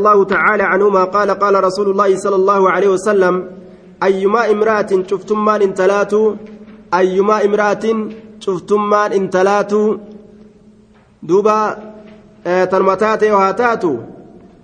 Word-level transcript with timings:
الله 0.00 0.24
تعالى 0.24 0.62
عنهما 0.62 1.04
قال 1.04 1.30
قال 1.30 1.64
رسول 1.64 1.90
الله 1.90 2.16
صلى 2.16 2.36
الله 2.36 2.70
عليه 2.70 2.88
وسلم 2.88 3.50
أيما 4.02 4.50
امرأة 4.50 4.90
شفتمان 5.10 5.62
انتلاتو 5.62 6.34
أيما 6.94 7.44
امرأة 7.44 7.84
شفتمان 8.40 9.12
انتلاتو 9.12 9.96
دوبا 11.22 11.76
آه 12.46 12.64
تنمتات 12.64 13.24
وهاتاتو 13.24 13.96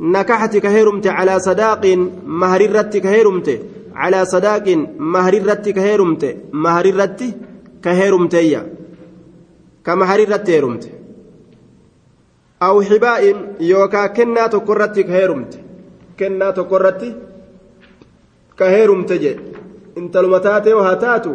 نكحتك 0.00 0.66
هيرمت 0.66 1.06
على 1.06 1.38
صداق 1.38 1.84
مهر 2.26 2.60
الرتك 2.60 3.06
هيرمت 3.06 3.48
على 3.94 4.24
صداق 4.24 4.66
مهر 4.98 5.34
الرتك 5.34 5.78
هيرمت 5.78 6.36
مهر 6.52 6.84
الرتك 6.84 7.36
كهيرمت 7.84 8.34
كمهر 9.84 10.18
الرتك 10.18 10.50
هيرمت. 10.50 10.99
Aw 12.66 12.76
xibaa'in 12.88 13.38
yookaa 13.70 14.08
kennaa 14.16 14.48
tokko 14.54 14.72
irratti 14.76 15.02
ka 15.08 15.12
heerumte 15.18 15.58
kennaa 16.18 16.52
tokko 16.58 16.76
irratti 16.80 17.08
ka 18.58 18.66
heerumte 18.74 19.14
jedhe 19.24 19.42
intaluma 20.00 20.40
taatee 20.46 20.74
haa 20.86 20.96
taatu 21.04 21.32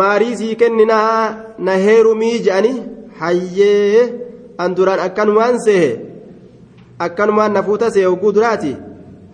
maarii 0.00 0.36
sii 0.40 0.54
kenninaa 0.62 1.34
na 1.68 1.72
heerumii 1.86 2.38
je'anii 2.46 2.76
hayyee 3.20 4.04
an 4.64 4.76
duraan 4.76 5.00
akkanumaan 5.06 5.60
seehe 5.66 5.90
akkanumaan 7.06 7.52
na 7.58 7.62
fuuta 7.68 7.90
seehe 7.96 8.06
hogguu 8.10 8.32
duraati 8.38 8.72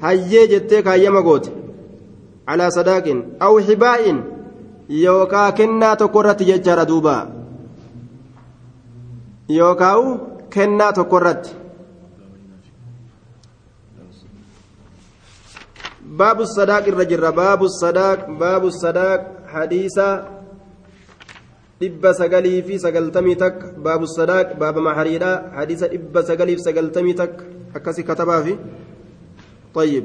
hayyee 0.04 0.46
jettee 0.52 0.82
kaayyama 0.88 1.22
goote 1.28 1.50
calaa 2.46 2.70
sadaaqin 2.78 3.22
aw 3.46 3.54
xibaa'in 3.68 4.18
yookaa 5.04 5.48
kennaa 5.62 5.96
tokko 6.02 6.20
irratti 6.24 6.44
jechaadha 6.50 6.84
duubaa 6.92 7.22
yookaan 9.58 10.20
kennaa 10.54 10.92
tokko 10.98 11.20
irratti 11.20 11.50
sadaaq 16.56 16.88
irra 16.92 17.04
jirra 17.10 17.32
baabu 17.40 17.68
sadaaq 17.80 18.20
baabu 18.40 18.70
sadaaq 18.82 19.22
hadiisa 19.54 20.06
dhibba 21.80 22.14
sagalii 22.20 22.62
fi 22.62 22.78
sagaltamii 22.86 23.36
takka 23.44 23.72
baabu 23.86 24.06
sadaaq 24.16 24.56
baaba 24.62 24.80
mahariidha 24.88 25.32
hadiisa 25.58 25.92
dhibba 25.94 26.22
sagalii 26.30 26.56
fi 26.58 26.66
sagaltamii 26.68 27.14
takka 27.22 27.44
akkasi 27.74 28.02
katabaafi 28.10 28.56
طيب 29.74 30.04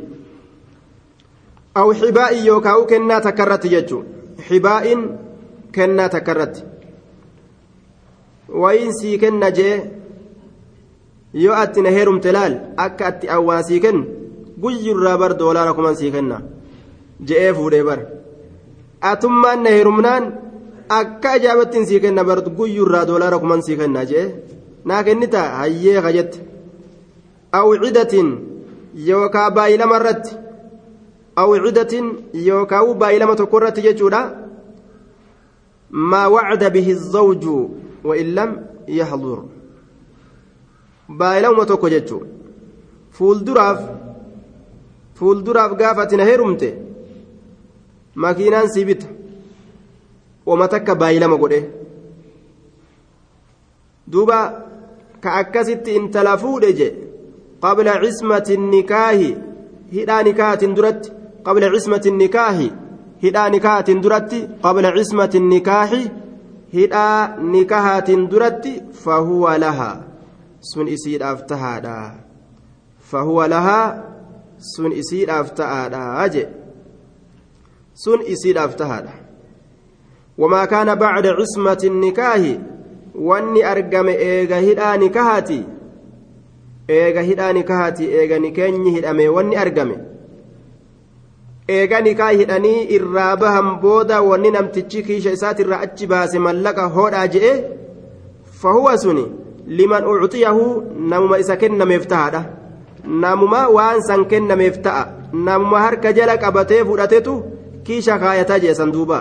أو 1.77 1.93
حباء 1.93 2.45
يوكاو 2.45 2.85
كنا 2.85 3.19
تكرت 3.19 3.65
يجو 3.65 4.03
حباء 4.49 4.85
كنا 5.75 6.07
تكرت 6.07 6.65
sii 8.99 9.17
kenna 9.21 9.51
jee 9.51 9.98
yoo 11.33 11.53
atti 11.53 11.81
na 11.81 11.89
heerumte 11.89 12.31
laal 12.31 12.53
akka 12.77 13.05
atti 13.07 13.29
awwaa 13.35 13.63
sii 13.63 13.79
kennu 13.79 14.05
guyyurraa 14.61 15.17
bar 15.17 15.37
doolaara 15.37 15.73
kuman 15.73 15.95
sii 15.95 16.11
kenna. 16.11 16.41
Je'ee 17.27 17.53
fuudhee 17.53 17.83
bar 17.83 17.99
atummaan 19.01 19.63
na 19.63 19.69
heerumnaan 19.69 20.25
akka 20.89 21.31
ajaabattiin 21.31 21.85
sii 21.85 21.99
kenna 21.99 22.23
bar 22.23 22.41
guyyurraa 22.41 23.05
doolaara 23.05 23.39
kuman 23.39 23.61
sii 23.61 23.77
kenna 23.77 24.05
je'ee 24.05 24.27
naa 24.85 25.03
kennita 25.03 25.43
hayyee 25.59 26.01
kajette 26.01 26.39
awwiidatiin 27.51 28.29
yookaa 29.07 29.51
baay'ee 29.51 29.77
lama 29.77 29.99
irratti. 30.01 30.35
Awwiidatiin 31.35 32.07
yookaa 32.47 32.83
baay'ee 33.03 33.19
lama 33.19 33.35
tokko 33.35 33.57
irratti 33.61 33.81
jechuudha. 33.87 34.21
Maa 35.91 36.27
wacda 36.29 36.69
bihi 36.69 36.93
zawju 36.95 37.55
wa 38.03 38.17
illam 38.17 38.35
lam 38.55 38.59
yahdur. 38.87 39.58
Baay'ilama 41.17 41.65
tokko 41.65 41.89
jechuun 41.89 42.27
fuulduraaf 43.17 43.79
fuulduraaf 45.19 45.71
gaafatina 45.81 46.25
heerumte 46.29 46.69
makiinaan 48.23 48.69
si 48.73 48.85
bita 48.89 49.07
wama 50.45 50.67
takka 50.73 50.95
baay'ilama 51.01 51.37
godhe 51.43 51.59
duuba 54.11 54.39
ka 55.23 55.29
akkasitti 55.41 55.95
intala 55.99 56.37
fuudhe 56.43 56.69
je 56.79 56.89
qabla 57.63 57.93
cismati 58.03 58.57
nikaahi 58.57 59.29
hidhaa 59.95 60.23
nikaahatin 60.27 60.75
duratti 60.77 61.09
qabla 61.45 61.71
cismati 61.75 62.11
nikaahi 62.21 62.67
hidhaa 63.23 63.49
nikaahatin 63.55 64.01
duratti 64.03 64.39
qabla 64.63 64.95
cismati 64.97 65.39
nikaahi 65.51 66.01
hidhaa 66.73 67.35
nikahaatiin 67.53 68.29
duratti 68.31 68.73
fahuwa 69.03 69.57
lahaa 69.57 69.95
sun 70.59 70.87
isiidhaaf 70.87 71.45
tahaadha 71.45 72.13
fahuwa 73.11 73.47
lahaa 73.47 74.03
sun 74.57 74.91
isiidhaaf 74.91 75.53
ta'aadha 75.53 76.29
je 76.29 76.47
sun 77.93 78.21
isiidhaaf 78.33 78.75
tahaadha 78.75 79.15
wamaa 80.37 80.67
kaana 80.67 80.95
bacda 80.95 81.35
cismati 81.39 81.89
nikaahi 81.89 82.59
wanni 83.15 83.63
argame 83.63 84.13
eega 84.19 84.57
hidhaa 84.67 84.97
nikahaati 84.97 85.63
eega 86.87 87.21
hidhaa 87.21 87.53
nikahaati 87.53 88.11
eega 88.19 88.39
nikeenyi 88.39 88.91
hidhame 88.91 89.27
wanni 89.27 89.55
argame 89.55 89.97
eegani 91.67 92.15
kaa 92.15 92.29
hidhanii 92.29 92.83
irraa 92.97 93.35
bahan 93.41 93.75
booda 93.81 94.21
wanni 94.21 94.51
namtichi 94.51 95.03
kiisha 95.03 95.31
isaatirraa 95.37 95.79
achi 95.87 96.07
baase 96.07 96.39
mallaqa 96.45 96.85
hodhaa 96.95 97.27
je'e 97.35 97.51
fahuwa 98.61 98.97
suni 98.97 99.25
liman 99.77 100.03
ucxiyahu 100.05 100.65
namuma 101.09 101.39
isa 101.39 101.55
kennameef 101.61 102.07
ta'adha 102.07 102.41
namuma 103.05 103.69
waan 103.69 104.01
san 104.01 104.25
kennameef 104.31 104.81
ta'a 104.81 105.03
namuma 105.33 105.79
harka 105.85 106.13
jala 106.13 106.37
qabatee 106.43 106.83
fudhatetu 106.89 107.33
kiisha 107.85 108.19
kaayataa 108.19 108.59
jeesan 108.65 108.91
duuba 108.91 109.19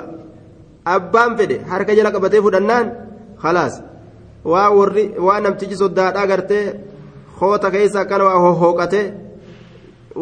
abbaan 0.84 1.36
fedhe 1.38 1.56
harka 1.70 1.92
jala 1.98 2.10
qabatee 2.14 2.42
fudhannaan 2.46 2.86
khalaas 3.42 3.74
waa 4.52 4.70
warri 4.78 5.04
waa 5.26 5.40
namtichi 5.40 5.76
soddaadhaa 5.82 6.26
gartee 6.30 6.64
hoota 7.40 7.70
keessa 7.74 8.00
akkana 8.00 8.24
waa 8.28 8.40
hohooqate 8.44 9.02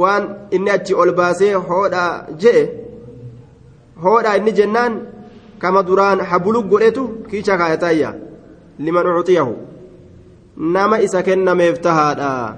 waan 0.02 0.24
inni 0.56 0.70
achi 0.76 0.94
ol 1.02 1.12
baasee 1.18 1.52
hoodhaa 1.68 2.10
je'e 2.42 2.62
hoodhaa 4.04 4.36
inni 4.38 4.52
jennaan 4.58 4.92
kama 5.62 5.82
duraan 5.88 6.20
habulu 6.30 6.62
godhetu 6.70 7.02
kiicha 7.30 7.58
kaayataayya 7.60 8.10
liman 8.84 9.06
ucxiyahu 9.20 9.54
nama 10.56 11.00
isa 11.00 11.22
kennameef 11.22 11.80
tahaadha. 11.80 12.56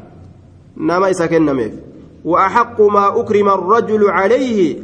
Nama 0.78 1.10
isa 1.10 1.28
kennameef. 1.28 1.88
وأحق 2.25 2.81
ما 2.81 3.20
أكرم 3.20 3.48
الرجل 3.48 4.10
عليه 4.10 4.76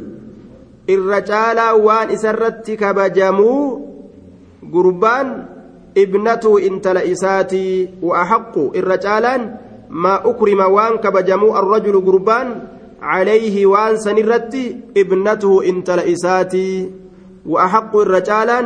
الرجال 0.89 1.59
وان 1.59 2.09
إسرت 2.09 2.71
كبجمو 2.71 3.81
قربان 4.73 5.45
ابنته 5.97 6.67
انت 6.67 6.87
لإساتي 6.87 7.89
وأحق 8.01 8.55
الرجالان 8.75 9.41
ما 9.89 10.15
أكرم 10.29 10.59
وان 10.59 10.93
كبجمو 10.97 11.57
الرجل 11.59 12.05
قربان 12.05 12.47
عليه 13.01 13.65
وان 13.65 13.97
سنرت 13.97 14.55
ابنته 14.97 15.51
انت 15.69 15.89
لإساتي 15.91 16.91
وأحق 17.45 17.93
الرجالان 17.97 18.65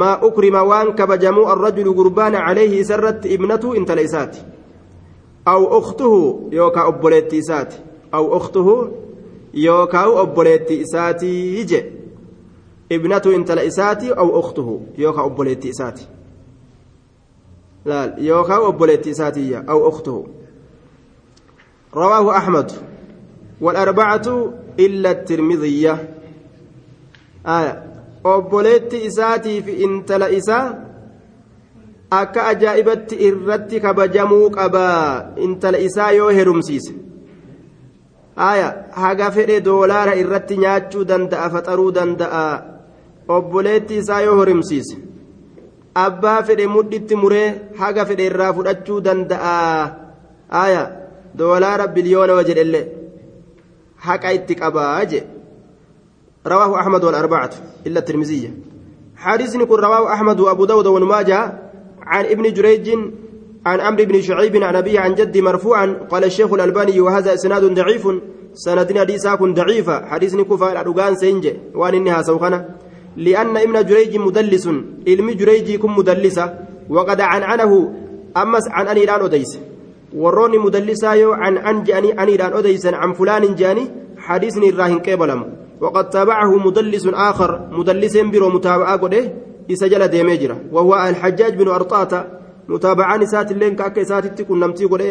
أكرم 0.00 0.54
وان 0.54 0.92
كبجمو 0.92 1.52
الرجل 1.52 1.96
قربان 1.96 2.34
عليه 2.34 2.82
سرت 2.82 3.26
ابنته 3.26 3.76
انت 3.76 3.90
لإساتي 3.90 4.42
أو 5.48 5.78
أخته 5.78 6.40
يوكا 6.52 6.88
أبوليتي 6.88 7.38
إساتي 7.38 7.78
أو 8.14 8.36
أخته 8.36 8.92
يوكا 9.54 10.20
أبوليتي 10.22 10.82
إساتي 10.82 11.58
يجي. 11.60 11.84
ابنته 12.92 13.34
انت 13.34 13.52
لإساتي 13.52 14.12
أو 14.12 14.40
أخته 14.40 14.80
يوكا 14.98 15.24
أبوليتي 15.24 15.70
إساتي 15.70 16.06
لا 17.84 18.14
يوكا 18.18 18.68
أبوليتي 18.68 19.10
إساتي 19.10 19.58
أو 19.68 19.88
أخته. 19.88 20.26
رواه 21.94 22.36
أحمد. 22.36 22.72
والأربعة 23.60 24.52
إلا 24.80 25.10
الترمذية 25.10 26.14
آية. 27.46 27.91
Obboleetti 28.24 29.04
isaatii 29.08 29.58
intala 29.86 30.28
isaa 30.28 30.66
akka 32.10 32.46
ajaa'ibatti 32.46 33.16
irratti 33.28 33.80
kabajamuu 33.80 34.50
qabaa 34.56 35.34
intala 35.46 35.78
isaa 35.78 36.10
yoo 36.18 36.30
herumsiise 36.38 36.94
aya 38.48 38.68
haga 39.04 39.30
fedhe 39.30 39.60
doolaara 39.68 40.14
irratti 40.22 40.60
nyaachuu 40.64 41.04
danda'a 41.12 41.50
faxaruu 41.54 41.90
danda'a 41.98 42.44
obboleetti 43.36 43.98
isaa 44.04 44.20
yoo 44.26 44.38
herumsiise 44.40 44.96
abbaa 46.04 46.42
fedhe 46.42 46.66
mudhitti 46.76 47.20
muree 47.24 47.48
haga 47.82 48.06
fedhe 48.06 48.26
irraa 48.30 48.52
fudhachuu 48.58 49.00
danda'a 49.08 49.58
aya 50.64 50.82
doolaara 51.38 51.88
biliyoona 51.88 52.40
illee 52.64 52.86
haqa 54.06 54.32
itti 54.38 54.60
qabaa 54.62 55.04
je 55.10 55.20
رواه 56.46 56.80
أحمد 56.80 57.04
والأربعة 57.04 57.50
إلا 57.86 57.98
الترمذية 57.98 58.54
حديث 59.16 59.54
يكون 59.54 59.80
رواه 59.80 60.12
أحمد 60.12 60.40
وأبو 60.40 60.64
داود 60.64 60.86
وابن 60.86 61.06
ماجه 61.06 61.58
عن 62.02 62.24
ابن 62.24 62.52
جريج 62.52 62.98
عن 63.66 63.80
عمرو 63.80 64.04
بن 64.04 64.22
شعيب 64.22 64.56
عن 64.62 64.76
أبيه 64.76 65.00
عن 65.00 65.14
جدي 65.14 65.42
مرفوعا 65.42 66.06
قال 66.10 66.24
الشيخ 66.24 66.52
الألباني 66.52 67.00
وهذا 67.00 67.34
إسناد 67.34 67.64
ضعيف 67.64 68.08
سندنا 68.54 69.00
حديثا 69.00 69.34
كن 69.34 69.54
ضعيفة 69.54 70.06
حديث 70.06 70.34
نكوفا 70.34 70.72
الأدوغان 70.72 71.14
سينجي 71.14 71.54
وأن 71.74 71.94
إنها 71.94 72.22
سوخنا. 72.22 72.68
لأن 73.16 73.56
ابن 73.56 73.86
جريج 73.86 74.16
مدلس 74.16 74.68
علم 75.08 75.30
جريج 75.30 75.76
كن 75.76 75.90
مدلسة 75.90 76.54
وقد 76.90 77.20
عن 77.20 77.42
عنه 77.42 77.94
أمس 78.36 78.68
عن 78.70 78.88
أني 78.88 79.04
الآن 79.04 79.20
أديس. 79.20 79.58
وروني 80.16 80.58
مدلسة 80.58 81.14
يو 81.14 81.32
عن 81.32 81.58
عن 81.58 81.84
جاني 81.84 82.22
أني 82.22 82.34
الآن 82.34 82.52
أديس 82.52 82.86
عن 82.86 83.12
فلان 83.12 83.54
جاني 83.54 83.90
حديث 84.18 84.58
الراهن 84.58 84.98
كيبلم 84.98 85.61
وقد 85.82 86.10
تابعه 86.10 86.52
مدلس 86.66 87.04
آخر 87.06 87.50
مدلس 87.78 88.14
برو 88.32 88.48
متابعة 88.48 88.96
قده 89.02 89.32
إسجل 89.72 90.08
ديميجرا 90.08 90.56
وهو 90.72 90.94
الحجاج 90.94 91.52
بن 91.60 91.68
أرطاة 91.68 92.12
متابعان 92.68 93.26
سات 93.26 93.52
اللين 93.52 93.74
كاكا 93.76 94.02
ساتتي 94.04 94.44
كن 94.44 94.60
نمتي 94.60 94.84
قده 94.84 95.06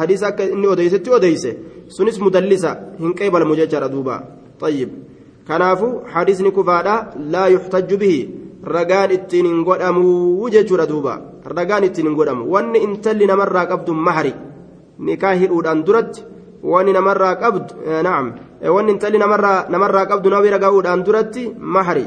حديث 0.00 0.22
أكا 0.22 0.52
إني 0.52 0.72
أديستي 0.72 1.16
أديس 1.16 1.44
سنس 1.88 2.16
مدلسة 2.20 2.70
هن 3.00 3.12
كيبل 3.12 3.42
مججر 3.48 3.86
دوبا. 3.86 4.16
طيب. 4.60 4.88
كنافو 5.48 5.88
حديث 6.06 6.42
كفادا 6.42 6.94
لا 7.32 7.46
يحتج 7.46 7.94
به. 7.94 8.28
ragaan 8.62 9.10
ittiin 9.10 9.46
hin 9.46 9.64
godhamu 9.64 10.48
jechuudha 10.52 10.86
duuba 10.88 11.14
ragaan 11.44 11.84
ittiin 11.84 12.06
hin 12.06 12.16
godhamu 12.16 12.44
wanni 12.52 12.82
intalli 12.86 13.26
namarraa 13.26 13.66
qabdu 13.66 13.94
mahari 13.94 14.34
nikaa 14.98 15.32
wanni 16.62 16.92
namarraa 16.92 17.34
qabdu 17.36 17.74
naam. 18.02 18.34
Wanni 18.76 18.92
intalli 18.92 19.18
namarraa 19.18 20.06
qabdu 20.06 20.30
bira 20.42 20.58
ga'uudhaan 20.58 21.04
duratti 21.04 21.52
mahari. 21.58 22.06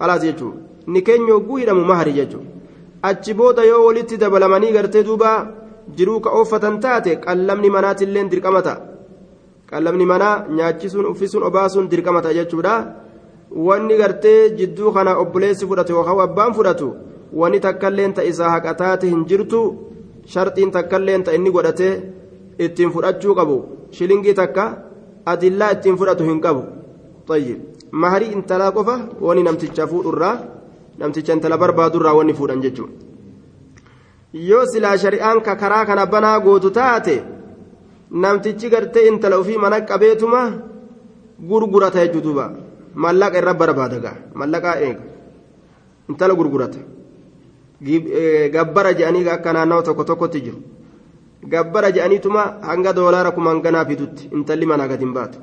Alaas 0.00 0.22
jechuudha 0.22 0.64
ni 0.86 1.02
keenya 1.02 1.32
hogguu 1.34 1.56
hidhamu 1.56 1.84
mahari 1.84 2.12
jechuudha 2.12 2.48
achi 3.02 3.34
booda 3.34 3.62
yoo 3.64 3.86
walitti 3.86 4.16
dabalamanii 4.18 4.72
gartee 4.72 5.02
duuba 5.04 5.30
jiruu 5.96 6.20
ka 6.20 6.30
ooffatan 6.30 6.80
taate 6.80 7.16
qallamni 7.24 7.70
manaatillee 7.70 8.24
dirqama 8.32 8.62
ta'a 8.66 8.80
qallamni 9.70 10.06
manaa 10.12 10.44
nyaachisuun 10.56 11.06
uffisuun 11.12 11.42
obaasuun 11.48 11.88
dirqama 11.88 12.22
ta'a 12.22 12.34
jechuudha. 12.38 12.74
wanni 13.66 13.96
gartee 13.96 14.50
jidduu 14.58 14.92
kana 14.92 15.16
obboleessi 15.22 15.66
fudhatu 15.66 15.92
yookaan 15.92 16.20
abbaan 16.26 16.54
fudhatu 16.56 16.88
wanni 17.40 17.60
takkailleen 17.60 18.12
ta 18.16 18.22
isaa 18.30 18.50
haqa 18.54 18.74
taate 18.80 19.06
hin 19.12 19.22
jirtu 19.30 19.60
sharxiin 20.32 20.70
takkailleen 20.76 21.22
ta 21.24 21.34
inni 21.36 21.50
godhatee 21.54 21.92
ittiin 22.58 22.90
fudhachuu 22.92 23.34
qabu 23.34 23.56
shilingii 23.90 24.34
takka 24.34 24.64
adillaa 25.26 25.70
ittiin 25.76 25.96
fudhatu 25.96 26.24
hin 26.24 26.40
qabu. 26.40 26.62
Maharii 27.90 28.32
intalaa 28.36 28.72
qofa 28.72 28.94
wanni 29.20 29.42
namticha 29.42 29.86
fuudhurraa 29.86 30.36
namticha 30.98 31.32
intala 31.32 31.56
barbaadurraa 31.58 32.14
wanni 32.18 32.34
fuudhan 32.34 32.60
jechuudha. 32.62 32.92
Yoo 34.32 34.66
silaa 34.66 34.96
shari'aan 34.98 35.40
ka 35.42 35.56
karaa 35.56 35.84
kana 35.86 36.06
banaa 36.06 36.40
gootu 36.40 36.70
taate 36.70 37.22
namtichi 38.10 38.70
gartee 38.70 39.06
intala 39.08 39.38
ofii 39.38 39.58
mana 39.58 39.80
qabeetuma 39.80 40.40
gurgurata 41.48 42.06
jechuudha 42.06 42.50
mallaqa 42.94 43.38
irra 43.38 43.54
barbaada 43.54 43.98
gaa 44.04 44.16
mallaqaa 44.34 44.76
eega. 44.80 45.02
Intala 46.08 46.34
gurgurata. 46.34 46.78
Gabbara 48.54 48.94
je'anii 48.94 49.28
akka 49.28 49.52
naannawa 49.52 49.82
tokko 49.82 50.04
tokkotti 50.04 50.40
jiru 50.40 50.58
gabbara 51.52 51.90
je'aniituma 51.96 52.42
hanga 52.68 52.92
doolaara 52.92 53.30
kuma 53.36 53.50
hanganaa 53.50 53.84
fidutti 53.90 54.28
intalli 54.36 54.66
manaa 54.66 54.88
gadi 54.92 55.04
hin 55.04 55.14
baatu 55.18 55.38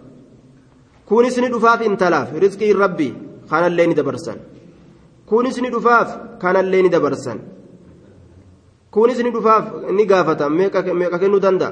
kunis 1.10 1.38
ni 1.44 1.50
dhufaaf 1.54 1.82
intalaaf 1.90 2.30
rizqii 2.44 2.74
rabbii 2.84 3.14
kanallee 3.52 3.88
ni 3.88 3.96
dabarsan 4.00 4.38
kunis 5.30 5.58
ni 5.64 5.70
dhufaaf 5.76 6.10
kanallee 6.44 6.82
ni 6.86 6.90
dabarsan 6.96 7.40
kunis 8.96 9.20
ni 9.26 9.32
dhufaaf 9.36 9.66
ni 9.98 10.06
gaafata 10.12 10.50
meeqa 10.50 11.20
kennuu 11.22 11.40
danda'a 11.40 11.72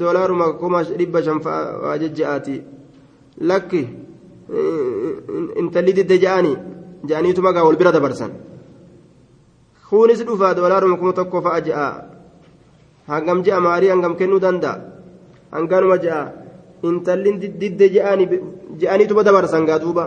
doolaaruma 0.00 0.52
kuma 0.60 0.82
dhibba 0.84 1.22
shan 1.22 1.38
waa 1.44 1.96
jejje'aati 2.02 2.62
lakki 3.50 3.82
intalli 5.60 5.92
didde 5.98 6.16
ja'anii 6.24 6.56
ja'aniituma 7.08 7.52
gaa 7.52 7.64
wal 7.64 7.76
bira 7.76 7.92
dabarsan 7.92 8.32
kunis 9.88 10.24
dhufa 10.24 10.54
doolaaruma 10.54 10.96
kuma 10.96 11.12
tokko 11.12 11.42
fa'a 11.42 11.60
ja'a 11.68 12.09
hangam 13.12 13.42
je'a 13.44 13.60
maarii 13.60 13.90
hangam 13.92 14.14
kennuu 14.16 14.40
danda'a. 14.40 14.76
Hanganuma 15.52 15.96
je'a 16.04 16.20
intallin 16.88 17.36
didde 17.60 17.86
jeanituma 18.80 19.22
dabarsangaa 19.26 19.78
duuba 19.82 20.04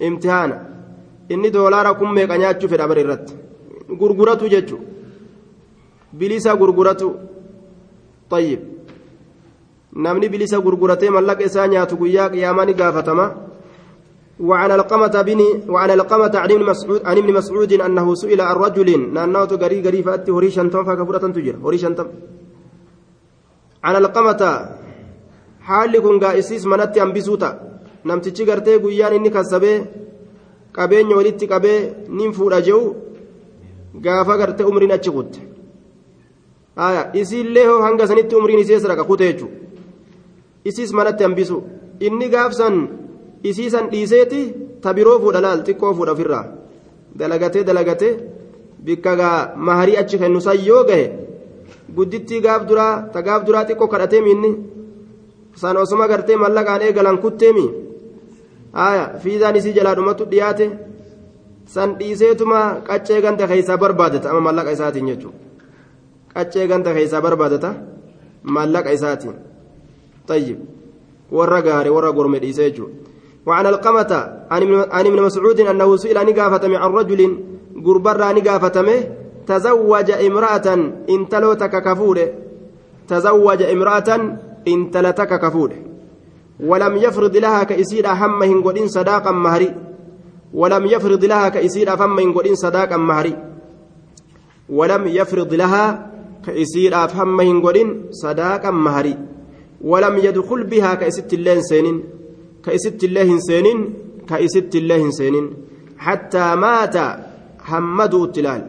imtihaana. 0.00 0.56
Inni 1.32 1.50
doolaara 1.54 1.94
kun 1.98 2.10
meeqa 2.16 2.36
nyaachuu 2.38 2.68
fedha 2.72 2.88
bara 2.88 3.00
irratti? 3.04 3.34
Gurguratu 4.00 4.48
jechu 4.54 4.76
bilisa 6.18 6.56
gurguratu? 6.56 7.08
Tayyib. 8.30 8.60
Namni 9.94 10.28
bilisa 10.28 10.58
gurguratee 10.60 11.10
mallaqa 11.10 11.44
isaa 11.44 11.66
nyaatu 11.68 11.96
guyyaa 11.96 12.28
qiyaamaa 12.32 12.66
ni 12.66 12.74
gaafatama. 12.74 13.26
وعن 14.40 14.70
القمة 14.70 15.22
بن 15.22 15.40
وعن 15.68 15.90
القمة 15.90 16.32
عن 16.34 16.50
ابن 16.50 16.64
مسعود 16.64 17.00
عن 17.04 17.16
ابن 17.18 17.32
مسعود 17.32 17.72
أنه 17.72 18.14
سئل 18.14 18.40
عن 18.40 18.56
رجل 18.56 18.88
نانوت 19.14 19.52
غري 19.52 19.80
غري 19.82 20.02
فأتي 20.02 20.30
هريشا 20.30 20.62
تم 20.72 20.84
فكفرة 20.84 21.24
تجر 21.36 21.56
هريشا 21.64 21.88
تم 21.88 22.06
عن 23.84 23.96
القمة 23.96 24.42
حال 25.60 25.92
كن 26.04 26.20
قائسيس 26.20 26.66
منت 26.66 26.98
أنبسوتا 26.98 27.50
نمتشي 28.04 28.44
غرتي 28.44 28.76
قيان 28.76 29.12
إني 29.12 29.30
walitti 31.18 31.46
qabee 31.46 31.92
nin 32.08 32.32
fuudha 32.32 32.62
jehu 32.62 32.96
gaafa 34.04 34.38
garte 34.38 34.62
umriin 34.64 34.92
achi 34.92 35.10
kutte 35.10 35.40
isiillee 37.20 37.66
hoo 37.66 37.82
hanga 37.82 38.06
sanitti 38.06 38.36
umriin 38.36 38.60
isee 38.64 38.80
sadaka 38.80 39.04
kute 39.04 39.24
jechuudha 39.30 39.56
isiis 40.64 40.92
manatti 40.92 41.24
hambisu 41.24 41.62
inni 42.00 42.28
gaafsan 42.34 43.01
isii 43.42 43.50
isiisan 43.50 43.90
dhiiseeti 43.90 44.40
ta 44.80 44.94
biroo 44.94 45.18
fuudha 45.20 45.40
laal 45.40 45.62
xiqqoo 45.66 45.94
fuudha 45.94 46.12
ofirraa. 46.12 46.46
Dalagatee 47.18 47.64
dalagatee 47.64 48.18
bikka 48.84 49.52
maharii 49.56 49.96
achi 49.96 50.18
kennu 50.18 50.40
san 50.40 50.58
yoo 50.66 50.84
gahe 50.84 51.06
guddittii 51.96 52.40
gaaf 52.40 52.66
duraa 52.68 53.08
ta 53.12 53.22
gaaf 53.22 53.44
duraa 53.46 53.64
xiqqoo 53.64 53.88
kadhatee 53.88 54.20
miinni. 54.20 54.50
San 55.56 55.76
osuma 55.76 56.08
gartee 56.08 56.36
mallaqaan 56.36 56.82
eegalan 56.82 57.18
kutteemi 57.18 57.66
haaya 58.72 59.04
fiizaan 59.22 59.56
isii 59.56 59.74
jalaadhumatu 59.78 60.30
dhiyaate. 60.30 60.70
San 61.66 61.96
dhiiseetuma 61.98 62.60
qaccee 62.88 63.20
ganta 63.22 63.46
keessaa 63.46 63.78
barbaadata 63.78 64.30
ama 64.30 64.40
mallaqa 64.40 64.70
isaatiin 64.70 65.06
jechuudha 65.06 65.38
qaccee 66.34 66.66
ganta 66.68 66.94
keessaa 66.94 67.20
barbaadata 67.22 67.74
mallaqa 68.42 68.90
isaatiin. 68.90 69.34
Tayyib. 70.26 70.58
Warra 71.32 71.62
gaare 71.62 71.90
warra 71.90 72.12
gorme 72.12 72.38
dhiisee 72.40 72.70
jechuudha. 72.70 73.11
وعن 73.46 73.66
القمة 73.66 74.12
عن 74.50 75.06
ابن 75.06 75.22
مسعود 75.22 75.60
أنه 75.60 75.96
سئل 75.96 76.26
نقافة 76.26 76.78
عن 76.78 76.90
رجل 76.90 77.20
قربر 77.86 78.34
نقافة 78.34 78.76
تزوج 79.46 80.10
امرأة 80.10 80.68
انتلوتك 81.10 81.82
كفوله. 81.82 82.28
تزوج 83.08 83.62
امرأة 83.62 84.38
انتلتك 84.68 85.40
كفوله. 85.42 85.76
ولم 86.60 86.96
يفرض 86.96 87.36
لها 87.36 87.62
كإسير 87.64 88.06
همهن 88.08 88.62
قدين 88.62 88.88
صداقا 88.88 89.30
مهري. 89.30 89.74
ولم 90.54 90.86
يفرض 90.86 91.24
لها 91.24 91.48
كإسير 91.48 91.96
فمهن 91.96 92.32
قدين 92.32 92.54
صداقا 92.54 92.96
مهري. 92.96 93.36
ولم 94.68 95.06
يفرض 95.06 95.54
لها 95.54 96.10
كإسير 96.46 97.08
فمهن 97.08 97.62
قدين 97.62 97.88
صداقا 98.10 98.70
مهري. 98.70 99.18
ولم 99.80 100.18
يدخل 100.18 100.64
بها 100.64 100.94
كإست 100.94 101.32
الله 101.32 101.60
سنين 101.60 102.02
كإست 102.64 103.04
الله 103.04 103.28
سنين 103.38 103.78
كإست 104.28 104.74
الله 104.74 105.10
سنين. 105.10 105.46
حتى 105.98 106.46
مات 106.54 106.96
حمد 107.68 108.14
التلال 108.14 108.62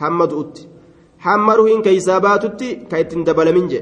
حمد 0.00 0.32
أت 0.32 0.56
حمره 1.24 1.64
إن 1.74 1.82
كيسابات 1.82 2.44
كيتن 2.90 3.24
دبل 3.24 3.48
من 3.54 3.68
جي 3.68 3.80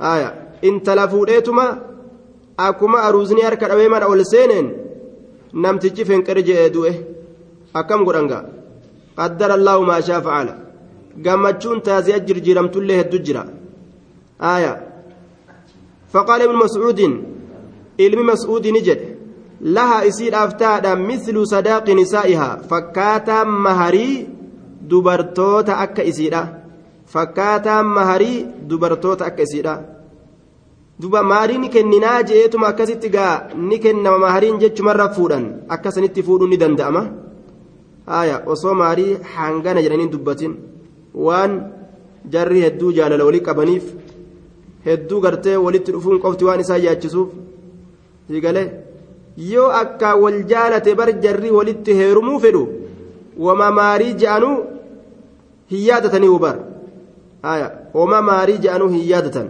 آية. 0.00 0.28
إن 0.64 0.82
تلفوديتما 0.82 1.66
أكما 2.58 3.08
أروزني 3.08 3.46
أركب 3.46 3.70
أبيما 3.70 3.98
أول 3.98 4.26
سنين. 4.26 4.66
نمتجي 5.54 6.04
فين 6.04 6.22
كرجي 6.22 6.64
أدوه. 6.64 6.94
أكم 7.76 8.04
قرنغا 8.06 8.40
قدر 9.18 9.54
الله 9.54 9.76
ما 9.82 10.00
شاء 10.00 10.20
فعل. 10.20 10.48
gammachuun 11.26 11.80
taasii 11.86 12.12
ajjirjiiramtullee 12.18 12.98
hedduu 13.00 13.24
jira 13.28 13.42
aayaa 14.50 14.76
فقال 16.12 16.42
ابن 16.42 16.56
مسعود 18.00 18.18
علم 18.18 18.26
مسعود 18.26 18.66
نجد 18.66 19.00
لها 19.60 20.02
يصير 20.04 20.44
أفتادا 20.44 20.94
مثل 20.94 21.46
صداق 21.46 21.90
نسائها 21.90 22.56
فكاتا 22.70 23.44
مهري 23.44 24.26
دبرتوتا 24.82 25.82
أكا 25.82 26.08
إسيرا 26.08 26.62
فكاتا 27.06 27.82
مهري 27.82 28.46
دبرتوتا 28.68 29.26
أكا 29.26 29.42
إسيرا 29.42 29.98
duba 31.00 31.22
maarii 31.22 31.58
ni 31.58 31.68
kenninaa 31.68 32.22
je'eetuma 32.28 32.66
akkasitti 32.66 33.08
gaa 33.08 33.48
ni 33.56 33.78
kennama 33.78 34.18
mahariin 34.18 34.58
jechumarra 34.58 35.08
fuudhan 35.16 35.44
akkasanitti 35.68 36.22
fuudhuun 36.22 36.50
ni 36.50 36.56
danda'ama 36.62 37.02
haya 38.06 38.42
osoo 38.46 38.74
maarii 38.74 39.18
hangana 39.34 39.82
jedhanii 39.84 40.08
dubbatin 40.14 40.56
waan 41.26 41.52
jarri 42.32 42.60
hedduu 42.64 42.90
jaalala 42.92 43.24
walii 43.28 43.40
qabaniif 43.48 43.84
hedduu 44.86 45.20
gartee 45.20 45.56
walitti 45.66 45.92
dhufuun 45.92 46.18
qofti 46.24 46.44
waan 46.48 46.60
isaa 46.64 46.80
yaachisuuf 46.86 47.28
higalee 48.36 48.66
yoo 49.52 49.68
akka 49.82 50.08
wal 50.22 50.38
jaalate 50.52 50.90
bar 51.00 51.08
jarri 51.24 51.50
walitti 51.58 51.92
heerumuu 52.00 52.38
fedhu 52.44 52.62
wama 53.46 53.66
maarii 53.78 54.14
je'anuu 54.20 54.56
hin 55.70 55.80
yaadatanii 55.88 56.28
ubar. 56.36 56.56
Haya 57.46 57.66
wama 57.98 58.18
maarii 58.28 58.58
je'anuu 58.64 58.88
hin 58.94 59.04
yaadatan. 59.12 59.48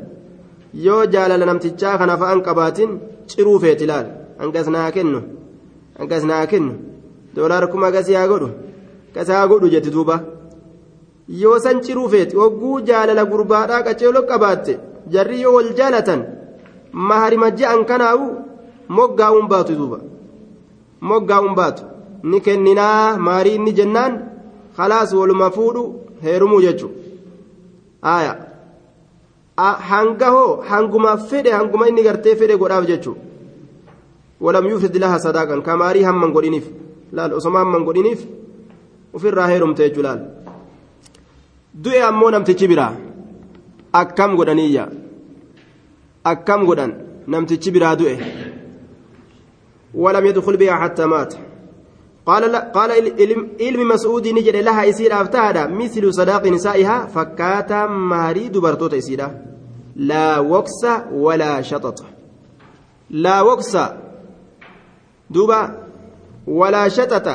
Yoo 0.87 1.02
jaalala 1.14 1.47
namtichaa 1.50 1.99
kana 2.00 2.16
fa'an 2.23 2.40
qabaatin 2.49 2.90
ciruu 3.30 3.58
feeti 3.62 3.87
laal 3.90 4.06
hangas 4.40 4.68
naa 4.75 4.90
kennu. 4.97 5.20
Hangas 5.99 6.25
naa 6.30 6.47
kennu. 6.52 6.73
Doolaar 7.35 7.64
kuma 7.73 7.90
gas 7.94 8.08
yaa 8.14 8.26
godhu. 8.32 8.49
Gas 9.14 9.28
haa 9.35 9.47
godhu 9.52 9.70
jetti 9.75 9.90
duuba. 9.94 10.16
Yoo 11.42 11.58
san 11.64 11.80
ciruu 11.87 12.08
feeti 12.12 12.37
hogguu 12.40 12.80
jaalala 12.88 13.25
gurbaadhaa 13.32 13.82
qaceeloo 13.87 14.26
qabaatte 14.30 14.75
jarri 15.12 15.40
yoo 15.44 15.54
wal 15.56 15.70
jaalatan 15.78 16.20
maharima 17.08 17.49
je'an 17.58 17.82
kanaawu 17.90 18.26
moggaa'uun 18.97 19.47
baatu 19.52 19.78
duuba 19.80 19.99
moggaa'uun 21.12 21.54
baatu 21.61 21.83
ni 22.30 22.40
kenninaa 22.47 23.16
maarii 23.28 23.54
inni 23.61 23.73
jennaan 23.78 24.12
khalaas 24.76 25.12
waluma 25.21 25.50
fuudhu 25.57 25.83
heerumuu 26.23 26.61
jechuudha 26.66 26.97
aayaa. 28.14 28.49
hanga 29.59 30.28
hoo 30.30 30.62
hanguma 30.71 31.16
fedhe 31.30 31.50
hanguma 31.50 31.88
inni 31.88 32.02
gartee 32.02 32.37
fedhe 32.37 32.57
godhaaf 32.57 32.87
jechuudha 32.87 33.21
walam 34.40 34.66
yufrid 34.71 34.97
laha 35.04 35.18
sadaaqan 35.26 35.62
kamaarii 35.68 36.04
hamman 36.09 36.33
godhiniif 36.33 36.66
laal 37.12 37.33
osoma 37.38 37.59
hamman 37.59 37.85
godhiniif 37.88 38.21
ofirraa 39.14 39.49
heerumte 39.52 39.83
jechuu 39.88 40.02
laal 40.07 40.21
du'e 41.85 42.02
ammoo 42.11 42.30
namtichi 42.35 42.68
biraa 42.73 42.92
akkam 44.02 44.37
godhaniyya 44.38 44.85
akkam 46.33 46.66
godhan 46.68 46.92
namtichi 47.26 47.71
biraa 47.76 47.97
du'e 48.00 48.14
ولم 49.95 50.26
يدخل 50.26 50.57
بها 50.57 50.75
حتى 50.75 51.07
مات. 51.07 51.35
قال 52.26 52.52
لا 52.52 52.59
قال 52.75 52.90
علم 53.61 53.88
مسعود 53.88 54.28
نجد 54.28 54.57
لها 54.57 54.85
يصير 54.85 55.21
أفتادا 55.21 55.66
مثل 55.66 56.14
صداق 56.14 56.47
نسائها 56.47 57.07
فكاتا 57.07 57.87
ماري 57.87 58.49
دبرتوت 58.49 58.92
يصير 58.92 59.28
لا 59.97 60.38
وكس 60.38 60.85
ولا 61.12 61.62
شطط. 61.62 62.04
لا 63.11 63.40
وكس. 63.40 63.76
دوبا. 65.30 65.88
ولا 66.47 66.88
شطط. 66.88 67.28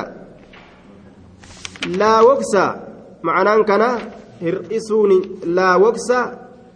لا 1.86 2.20
وكس. 2.20 2.54
معناه 3.22 3.62
كان 3.62 3.98
هرئسون 4.42 5.10
لا 5.44 5.74
وكس 5.74 6.10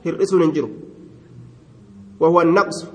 هرئسون 0.06 0.42
انجرو 0.42 0.70
وهو 2.20 2.40
النقص. 2.40 2.87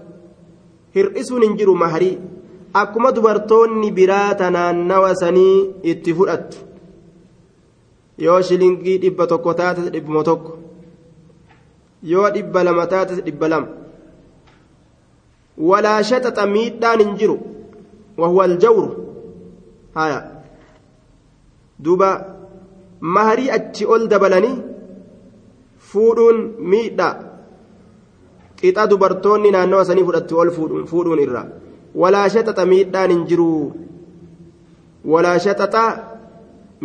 هرئسون 0.95 1.43
انجرو 1.43 1.73
مهري. 1.73 2.32
Akkuma 2.81 3.11
dubartoonni 3.15 3.91
biraa 3.97 4.35
tanaannawa 4.41 5.15
sanii 5.21 5.57
itti 5.91 6.13
fudhattu 6.17 6.57
yoo 8.25 8.41
shilingii 8.47 8.97
dhibba 9.03 9.27
tokko 9.31 9.53
taate 9.59 9.89
dhibbuma 9.93 10.23
tokko 10.29 10.51
yoo 12.11 12.29
dhibba 12.35 12.63
lama 12.67 12.85
taate 12.93 13.21
dhibba 13.27 13.47
lama 13.53 13.67
walaa 15.69 15.99
shaxaxa 16.09 16.45
miidhaan 16.55 16.99
hin 17.05 17.15
jiru 17.21 17.37
wahuwa 18.21 18.43
aljawru 18.49 18.89
haya 19.97 20.19
duuba 21.87 22.09
maharii 23.17 23.49
achi 23.57 23.85
ol 23.95 24.07
dabalanii 24.13 24.55
fuudhuun 25.91 26.39
miidhaa 26.73 27.15
qixa 28.61 28.87
dubartoonni 28.93 29.51
naannawa 29.55 29.85
sanii 29.89 30.05
fudhattu 30.09 30.39
ol 30.43 30.51
fuudhuun 30.91 31.19
irraa 31.27 31.47
walaa 32.01 32.27
shaxaxa 32.35 32.65
miidhaan 32.73 33.11
hin 33.15 33.23
jiru 33.29 33.49
walaa 35.13 35.37
shaxaxa 35.45 35.83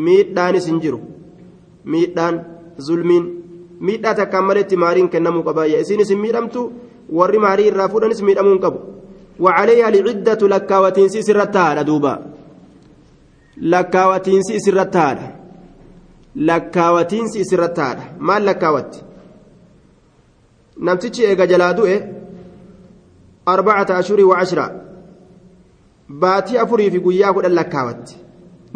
miidhaanis 0.08 0.68
hin 0.72 0.80
jiru 0.84 1.00
miidhaan 1.94 2.44
zulmiin 2.90 3.26
miidhaa 3.88 4.14
takkaan 4.20 4.46
maletti 4.50 4.82
maariin 4.84 5.10
kennamuu 5.16 5.46
qabaayya 5.48 5.82
isiinis 5.86 6.14
hin 6.14 6.22
miidhamtu 6.26 6.68
warri 7.20 7.44
maarii 7.46 7.68
irraa 7.72 7.88
fuudhanis 7.94 8.22
miidhamuu 8.28 8.54
hin 8.56 8.64
qabu 8.66 8.86
وعليها 9.40 9.88
العدة 9.88 10.48
لكاوتينسي 10.48 11.22
سرتها 11.22 11.82
دوبا 11.82 12.14
لكاوتينسي 13.56 14.58
سرتها 14.58 15.36
لكاوتينسي 16.36 17.44
سرتها 17.44 18.16
ما 18.18 18.38
لكاوت 18.38 18.92
نمتشي 20.78 21.28
إيجا 21.28 21.44
جلادوئ 21.44 22.02
أربعة 23.48 23.86
أشهر 23.90 24.24
وعشرة 24.24 24.87
baatii 26.22 26.58
afurii 26.64 26.90
fi 26.90 27.00
guyyaa 27.06 27.32
kudhan 27.36 27.54
lakkaawatti 27.58 28.16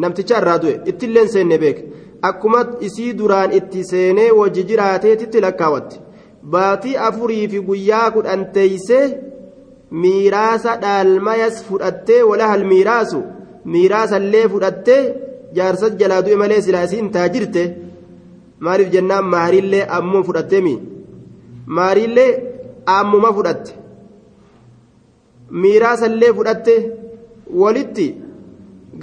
namticha 0.04 0.38
irraa 0.42 0.58
du'e 0.62 0.74
ittilleen 0.90 1.28
seenne 1.34 1.58
beek 1.62 1.78
akkuma 2.28 2.60
isii 2.88 3.12
duraan 3.18 3.52
itti 3.58 3.84
seenee 3.90 4.30
wajji 4.38 4.64
jiraateetitti 4.70 5.40
lakkaawatti 5.46 6.00
baatii 6.54 6.96
afurii 7.08 7.48
fi 7.52 7.60
guyyaa 7.68 8.10
kudhan 8.16 8.44
teeysee 8.54 9.06
miiraasa 10.02 10.76
dhaalmayas 10.82 11.64
fudhattee 11.68 12.22
walahal 12.30 12.64
miiraasu 12.72 13.20
miiraasallee 13.72 14.46
fudhattee 14.54 15.02
jaarsas 15.56 15.96
jalaa 16.00 16.22
du'e 16.26 16.36
malee 16.42 16.60
silaa 16.66 16.86
isiin 16.88 17.10
taa 17.16 17.28
jirte 17.34 17.62
maaliif 18.66 18.90
jennaan 18.94 19.24
maariillee 19.34 19.84
ammuma 19.98 20.22
fudhatteemi 20.28 20.74
maariillee 21.76 22.30
ammuma 22.96 23.32
fudhatte. 23.36 23.72
Miiraasallee 25.62 26.32
fudhatte. 26.38 26.74
Walitti 27.60 28.06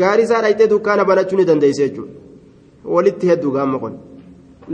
gaarii 0.02 0.24
isaa 0.24 0.42
dhayxee 0.42 0.68
dukkaana 0.74 1.06
banachuu 1.06 1.38
ni 1.38 1.46
dandeesse 1.50 1.88
jechuudha 1.88 2.14
walitti 2.96 3.30
hedduu 3.32 3.52
gaamma 3.58 3.80
kun 3.80 3.98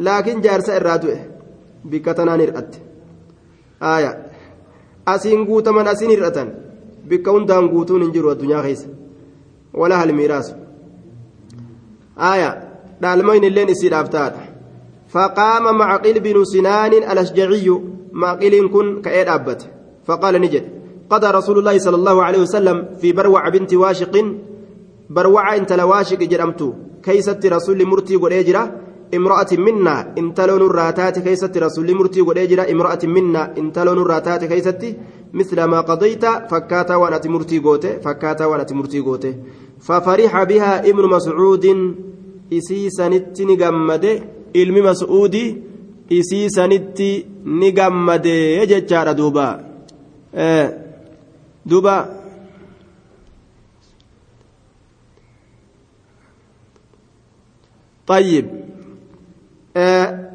laakiin 0.08 0.42
jaarsa 0.46 0.78
irraa 0.80 0.98
du'e 1.04 1.18
bikka 1.90 2.14
tanaan 2.20 2.40
hir'atte 2.46 2.80
aaya 3.94 4.12
asiin 5.14 5.46
guutaman 5.50 5.88
asiin 5.94 6.12
hir'atan 6.16 6.52
bikka 7.10 7.32
hundaan 7.38 7.70
guutuun 7.70 8.02
hin 8.08 8.14
jiru 8.18 8.30
addunyaa 8.34 8.64
keessa 8.68 8.88
wala 9.84 9.98
halmiiraasu 9.98 10.56
aaya 12.32 12.52
dhaalmayn 13.02 13.44
illeen 13.52 13.70
isiidhaaf 13.78 14.10
taadha 14.18 14.44
فقام 15.16 15.78
معقل 15.78 16.20
بن 16.20 16.44
سنان 16.44 16.94
الأشجعي 16.94 17.80
معقل 18.12 18.70
كن 18.74 19.02
كأيد 19.02 19.28
أبت 19.28 19.62
فقال 20.06 20.42
نجد 20.42 20.66
قضى 21.10 21.28
رسول 21.28 21.58
الله 21.60 21.78
صلى 21.78 21.96
الله 21.96 22.24
عليه 22.24 22.42
وسلم 22.46 22.78
في 23.02 23.12
بروع 23.12 23.50
بنت 23.50 23.74
واشق. 23.74 24.16
بروع 25.10 25.56
انت 25.56 25.74
لواشق 25.74 26.20
جرمت 26.32 26.62
كيست 27.04 27.46
رسول 27.46 27.86
مرتي 27.86 28.16
قد 28.16 28.72
امرأة 29.14 29.52
منا 29.52 29.96
انت 30.18 30.42
لون 30.42 30.62
الراتات 30.62 31.20
كيست 31.20 31.58
رسول 31.58 31.96
مرتي 31.96 32.22
قد 32.22 32.38
امرأة 32.60 33.04
منا 33.04 33.58
انت 33.58 33.80
لون 33.80 34.00
الراتات 34.02 34.44
كيست. 34.44 34.84
مثل 35.34 35.64
ما 35.64 35.82
قضيت 35.82 36.26
فكاتا 36.26 36.96
وأنا 36.96 37.22
مرتي 37.26 37.60
قوته 37.60 37.98
فكاتا 38.06 38.46
وأنا 38.46 38.66
مرتي 38.72 39.00
قوته. 39.00 39.34
ففرح 39.80 40.44
بها 40.44 40.90
ابن 40.90 41.04
مسعود. 41.16 41.66
isii 42.52 42.92
sanitti 42.92 43.46
ni 43.46 43.56
gammade 43.58 44.24
ilmi 44.54 44.82
mas'uudi 44.82 45.58
isii 46.10 46.50
sanitti 46.50 47.26
ni 47.46 47.72
gammade 47.72 48.68
jechaadha 48.68 49.14
duuba 49.14 49.48
دوبا. 51.66 52.26
طيب. 58.08 58.46
آه. 59.78 60.32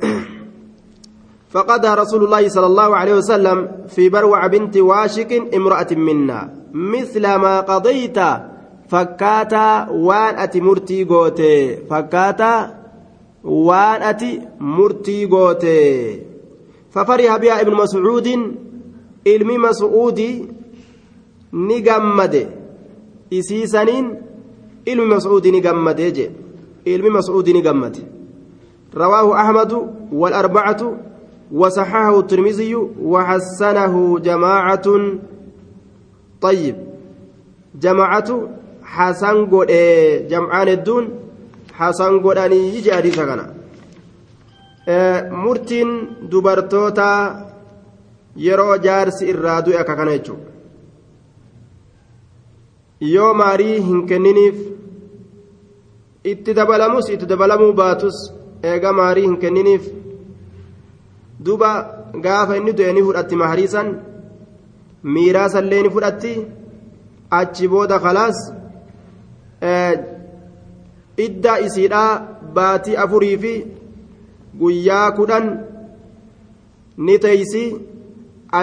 فقدها 1.50 1.94
رسول 1.94 2.24
الله 2.24 2.48
صلى 2.48 2.66
الله 2.66 2.96
عليه 2.96 3.14
وسلم 3.14 3.58
في 3.88 4.08
بروع 4.08 4.46
بنت 4.46 4.76
واشك 4.76 5.54
امرأة 5.54 5.86
منا. 5.90 6.54
مثل 6.74 7.22
ما 7.34 7.60
قضيت 7.60 8.18
فكاتا 8.88 9.88
وان 9.90 10.34
أتي 10.38 10.60
مرتي 10.60 11.04
غوتي. 11.04 11.76
فكاتا 11.90 12.74
وان 13.44 14.02
أتي 14.02 14.40
مرتي 14.60 15.26
غوتي. 15.26 16.22
ففرح 16.90 17.36
بها 17.36 17.60
ابن 17.60 17.74
مسعود 17.74 18.28
المي 19.26 19.58
مسعودي 19.58 20.59
ni 21.52 21.80
gammade 21.82 22.48
isiisaniin 23.30 24.16
ilmi 24.84 25.06
mascuudi 25.06 25.52
ni 25.52 25.60
gammade 25.60 26.12
je 26.12 26.30
ilmi 26.84 27.10
mascuudi 27.10 27.52
ni 27.52 27.62
gammade 27.62 28.02
رواه 28.94 29.40
أحمد 29.40 29.72
والأربعة 30.12 30.96
وصححه 31.52 32.18
الترمذي 32.18 32.74
وحسنه 33.02 34.18
جماعة 34.18 34.86
طيب 36.40 36.76
جماعة 37.74 38.48
حسن 38.82 39.46
قد 39.46 39.66
جمعان 40.30 40.68
الدون 40.68 41.08
hasan 41.80 42.20
godhanii 42.20 42.82
je 42.84 42.90
hadiisa 42.92 43.24
kana 43.26 43.44
murtiin 45.42 45.90
dubartoota 46.30 47.06
yeroo 48.46 48.74
jaarsi 48.86 49.28
irraa 49.32 49.62
du'e 49.66 49.78
akka 49.82 49.96
kana 50.00 50.16
jechuudha 50.16 50.49
yoo 53.00 53.34
maarii 53.34 53.80
hin 53.80 54.06
kenniniif 54.06 54.56
itti 56.32 56.54
dabalamus 56.54 57.08
itti 57.14 57.26
dabalamuu 57.26 57.72
baatus 57.72 58.16
eega 58.72 58.92
maarii 58.92 59.22
hin 59.26 59.36
kenniniif 59.44 59.86
duuba 61.44 61.70
gaafa 62.26 62.56
inni 62.56 62.72
du'e 62.80 62.92
ni 62.92 63.02
fudhatti 63.06 63.36
mahariisan 63.42 63.88
miiraasallee 65.14 65.82
ni 65.82 65.90
fudhatti 65.94 66.34
achi 67.38 67.68
booda 67.74 67.98
kalaas 68.06 68.38
iddaa 71.26 71.56
isiidhaa 71.68 72.10
baatii 72.60 72.96
afurii 73.06 73.38
fi 73.46 73.54
guyyaa 74.60 75.08
kudhan 75.22 75.50
ni 77.08 77.18
teeysi 77.24 77.64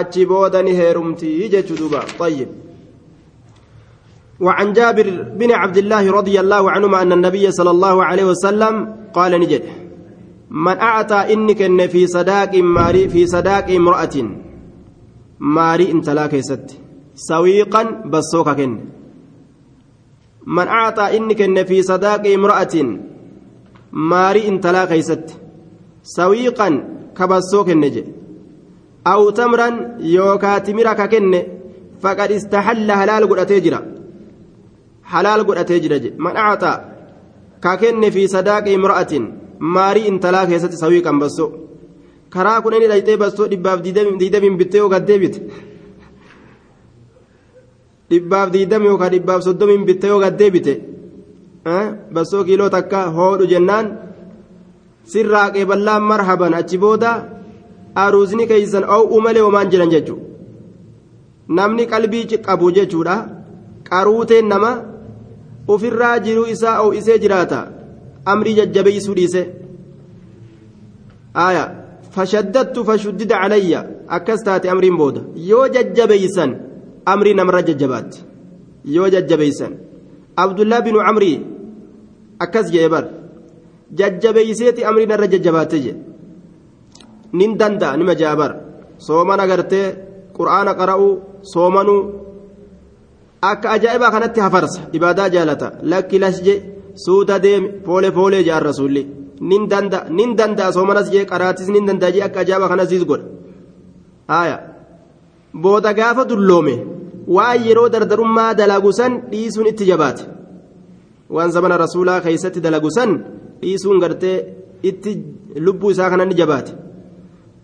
achi 0.00 0.26
booda 0.26 0.62
ni 0.62 0.72
heerumti 0.80 1.48
jechuu 1.48 1.76
duuba. 1.82 2.06
Xayyib 2.18 2.67
وعن 4.40 4.72
جابر 4.72 5.22
بن 5.22 5.50
عبد 5.52 5.76
الله 5.76 6.12
رضي 6.12 6.40
الله 6.40 6.70
عنهما 6.70 7.02
أن 7.02 7.12
النبي 7.12 7.50
صلى 7.50 7.70
الله 7.70 8.04
عليه 8.04 8.24
وسلم 8.24 8.96
قال 9.14 9.40
نجد 9.40 9.62
من 10.50 10.76
أعطى 10.78 11.32
إنك 11.32 11.90
في 11.90 12.06
صداق 12.06 12.54
ماري 12.54 13.08
في 13.08 13.26
صداق 13.26 13.70
امرأة 13.70 14.16
ماري 15.40 15.90
انت 15.90 16.10
لا 16.10 16.26
كيست 16.26 16.66
سويقا 17.14 17.82
بسوكا 18.06 18.52
كن. 18.52 18.80
من 20.46 20.66
أعطى 20.66 21.16
إنك 21.16 21.66
في 21.66 21.82
صداق 21.82 22.26
امرأة 22.26 22.98
ماري 23.92 24.48
انت 24.48 24.66
لا 24.66 24.84
كيست 24.84 25.40
سويقا 26.02 26.68
كبسوك 27.16 27.70
النجي 27.70 28.04
أو 29.06 29.30
تمرا 29.30 29.96
يوكا 30.00 30.58
تمرا 30.58 30.92
كن 30.92 31.42
فقد 32.00 32.32
استحل 32.32 32.90
هلال 32.90 33.28
قد 33.28 33.38
أتجرا 33.38 33.97
halaal 35.12 35.42
godhatee 35.48 35.80
jira 35.84 35.98
je 36.02 36.10
man 36.24 36.36
acata 36.42 36.72
ka 37.64 37.72
kenne 37.80 38.08
fi 38.14 38.22
sadaaqi 38.34 38.70
imra'atin 38.78 39.24
maarii 39.74 40.06
intalaa 40.10 40.46
keessatti 40.50 40.76
sawii 40.82 41.02
qambasso 41.06 41.46
karaa 42.34 42.58
kun 42.62 42.74
inni 42.76 42.88
dhayxee 42.92 43.16
bastoo 43.22 43.46
dhibbaaf 43.52 43.78
diidamiin 44.20 44.56
bittee 44.60 44.80
yoo 44.82 44.90
gaddee 44.94 45.18
bite 45.22 45.40
dhibbaaf 48.10 48.48
diidami 48.54 48.86
yookaan 48.90 49.12
dhibbaaf 49.14 49.40
soddomiin 49.46 49.84
bittee 49.88 50.10
yoo 50.12 50.20
gaddee 50.24 50.50
bite 50.56 50.74
bastoo 52.14 52.44
kiiloo 52.48 52.70
takka 52.76 53.00
hoodhu 53.16 53.50
jennaan 53.52 53.86
sirraa 55.12 55.48
qeeballaan 55.54 56.02
marhaban 56.10 56.54
achi 56.60 56.78
booda 56.84 57.10
aruusni 58.04 58.44
keeysan 58.50 58.84
oo'uu 58.96 59.20
malee 59.24 59.42
homaan 59.46 59.70
jiran 59.72 59.90
jechuudha. 59.94 60.24
Namni 61.56 61.84
qalbii 61.92 62.38
qabu 62.46 62.66
jechuudha. 62.76 63.16
Qaruuteen 63.88 64.48
nama. 64.52 64.72
Ofirraa 65.74 66.18
jiruu 66.26 66.46
isaa 66.54 66.80
oo'isee 66.84 67.18
jiraata. 67.24 67.58
Amrii 68.32 68.54
jajjabeeysuu 68.58 69.14
dhiise. 69.18 69.42
Aya 71.34 71.64
fashaddattu 72.14 72.84
fashuddida 72.88 73.36
calayya. 73.42 73.80
Akkas 74.16 74.42
taate 74.44 74.70
amriin 74.70 74.96
booda. 75.00 75.20
Yoo 75.50 75.68
jajjabeeysan 75.74 76.50
amrii 77.12 77.34
namarra 77.34 77.62
jajjabaatti. 77.68 78.24
Yoo 78.96 79.08
jajjabeeysan. 79.14 79.72
Abdullaa 80.36 80.80
binu 80.86 80.98
camrii 81.06 81.36
akkas 82.44 82.66
jedhe 82.72 82.88
bar. 82.94 83.04
Jajjabeeyseeti 83.98 84.84
amrii 84.84 85.06
narra 85.06 85.26
jajjabaatte 85.32 85.78
jedhe 85.84 86.00
nin 87.32 87.58
danda'a 87.60 87.96
nima 87.96 88.14
ja'a 88.20 88.36
bar. 88.36 88.52
Soomana 89.06 89.46
gartee 89.50 89.86
qur'aana 90.36 90.72
qara'uu 90.80 91.12
soomanuu 91.52 92.00
akka 93.50 93.70
ajaa'ibaa 93.76 94.10
kanatti 94.10 94.40
hafarsa 94.40 94.80
ibaadaa 94.92 95.28
jaalata 95.34 95.72
lakki 95.82 96.18
las 96.18 96.42
je 96.46 96.54
suuta 97.04 97.38
deeme 97.38 97.68
foole 97.86 98.12
foolee 98.12 98.42
jaan 98.48 98.62
rasuulli 98.62 99.06
nin 99.40 99.68
danda'a 99.70 100.10
nin 100.18 100.36
danda'a 100.38 100.72
soomanas 100.72 101.10
jee 101.12 101.24
qaraatis 101.32 101.68
nin 101.68 101.86
danda'a 101.86 102.12
jee 102.14 102.24
akka 102.28 102.40
ajaa'ibaa 102.40 102.68
kanasiis 102.68 103.04
godha 103.10 103.26
haaya 104.32 104.58
booda 105.62 105.94
gaafa 105.94 106.28
dulloome 106.30 106.74
waan 107.36 107.64
yeroo 107.68 107.88
dardarummaa 107.94 108.54
dalagu 108.54 108.92
san 108.92 109.12
dhiisuun 109.30 109.66
itti 109.72 109.90
jabaate 109.90 110.22
waan 111.36 111.50
zamana 111.56 111.76
rasuulaa 111.84 112.20
keessatti 112.20 112.60
dalagu 112.66 112.90
dhiisuun 113.62 114.00
gartee 114.02 114.36
itti 114.82 115.12
lubbuu 115.66 115.90
isaa 115.90 116.10
kana 116.10 116.24
ni 116.24 116.34
jabaate 116.40 116.72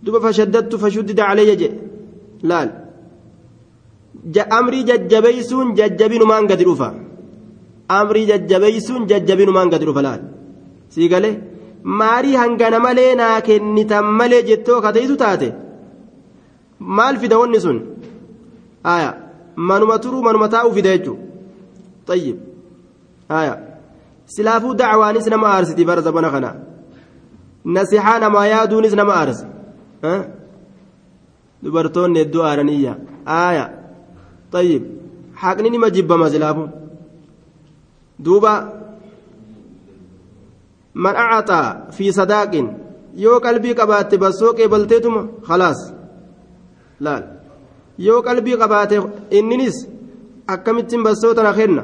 duba 0.05 0.21
fashaddattu 0.25 0.79
fashuddida 0.83 1.29
calayya 1.29 1.57
je 1.61 1.69
laal 2.51 2.69
jajjabeeysuun 4.33 5.75
jajjabinumaan 5.79 6.47
gadi 6.51 6.65
dhufa 6.69 6.89
amrii 7.99 8.27
jajjabeeysuun 8.31 9.09
jajjabinumaan 9.11 9.69
gadi 9.75 9.85
dhufa 9.89 10.03
laal 10.07 10.23
sii 10.95 11.09
galee 11.15 11.35
maarii 12.01 12.37
hangana 12.43 12.79
malee 12.87 13.13
naa 13.21 13.41
kennitan 13.49 14.07
malee 14.21 14.43
jettoo 14.51 14.81
kateessu 14.87 15.17
taate 15.23 15.49
maal 16.99 17.17
fida 17.23 17.39
wanni 17.43 17.61
sun 17.61 17.79
aya 18.95 19.11
manuma 19.57 19.99
turuu 20.05 20.23
manuma 20.27 20.49
taa'uu 20.55 20.75
fida 20.79 20.97
jechuudha 20.97 21.23
tayyib 22.09 22.37
aya 23.41 23.55
silaafuu 24.35 24.75
dacwaanis 24.81 25.27
nama 25.35 25.47
aarsiti 25.55 25.85
bara 25.91 26.03
zabana 26.07 26.31
kana 26.35 26.51
nasixaa 27.65 28.19
namaa 28.25 28.47
yaaduunis 28.47 28.95
nama 29.01 29.13
aarsi 29.21 29.47
dubartoonni 31.63 32.19
hedduu 32.23 32.43
aaraniyya 32.49 32.93
aya 33.27 33.65
طيب 34.54 34.84
حقني 35.36 35.70
نما 35.70 35.88
جبا 35.88 36.16
مزلافو 36.16 36.68
دوبا 38.20 38.54
من 40.96 41.16
أعطى 41.16 41.88
في 41.92 42.12
صداق 42.12 42.54
يو 43.16 43.38
قلبي 43.38 43.74
قبات 43.74 44.16
بسوق 44.16 44.66
بلتيتم 44.66 45.28
خلاص 45.44 45.80
لا 47.00 47.16
يو 48.00 48.20
قلبي 48.20 48.54
قبات 48.54 48.94
إننس 49.34 49.88
akkamittiin 50.54 51.04
bassoo 51.06 51.34
tana 51.38 51.54
kenna 51.54 51.84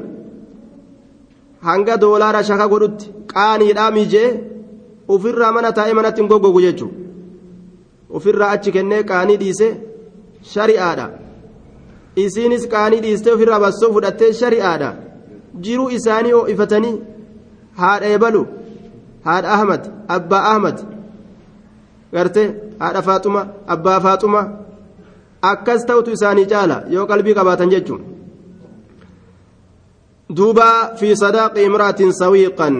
hanga 1.68 1.98
doolaara 2.04 2.42
shaka 2.48 2.66
godhutti 2.72 3.12
qaaniidhaa 3.34 3.92
miijee 3.98 4.30
ofirraa 5.16 5.52
mana 5.58 5.72
taa'ee 5.80 5.98
manatti 6.00 6.22
hin 6.22 6.30
goggogu 6.32 6.64
jechuudha 6.66 6.98
ofirraa 8.20 8.50
achi 8.56 8.76
kennee 8.78 9.04
qaanii 9.12 9.38
dhiise 9.44 9.68
shari'aadha. 10.54 11.06
Isiinis 12.17 12.67
qaanii 12.73 13.01
dhiistee 13.05 13.33
ofirraa 13.35 13.61
bassoo 13.65 13.93
fudhattee 13.95 14.33
shari'aadha 14.41 14.91
jiruu 15.65 15.91
isaanii 15.99 16.33
ho'ifatanii 16.39 16.95
haadha 17.81 18.13
ebalu 18.17 18.43
haadha 19.29 19.53
ahmad 19.57 19.83
abbaa 20.17 20.45
ahmad 20.53 20.79
garte 22.13 22.43
haadha 22.83 23.03
faaxuma 23.09 23.43
abbaa 23.75 24.01
faaxuma 24.07 24.43
akkas 25.53 25.87
ta'utu 25.91 26.11
isaanii 26.19 26.47
caala 26.53 26.83
yoo 26.95 27.07
qalbii 27.11 27.35
qabaatan 27.39 27.73
jechuun 27.75 28.03
duuba 30.37 30.97
fi 31.01 31.17
sadaaqi 31.23 31.67
imraatin 31.69 32.13
sawiiqan 32.23 32.75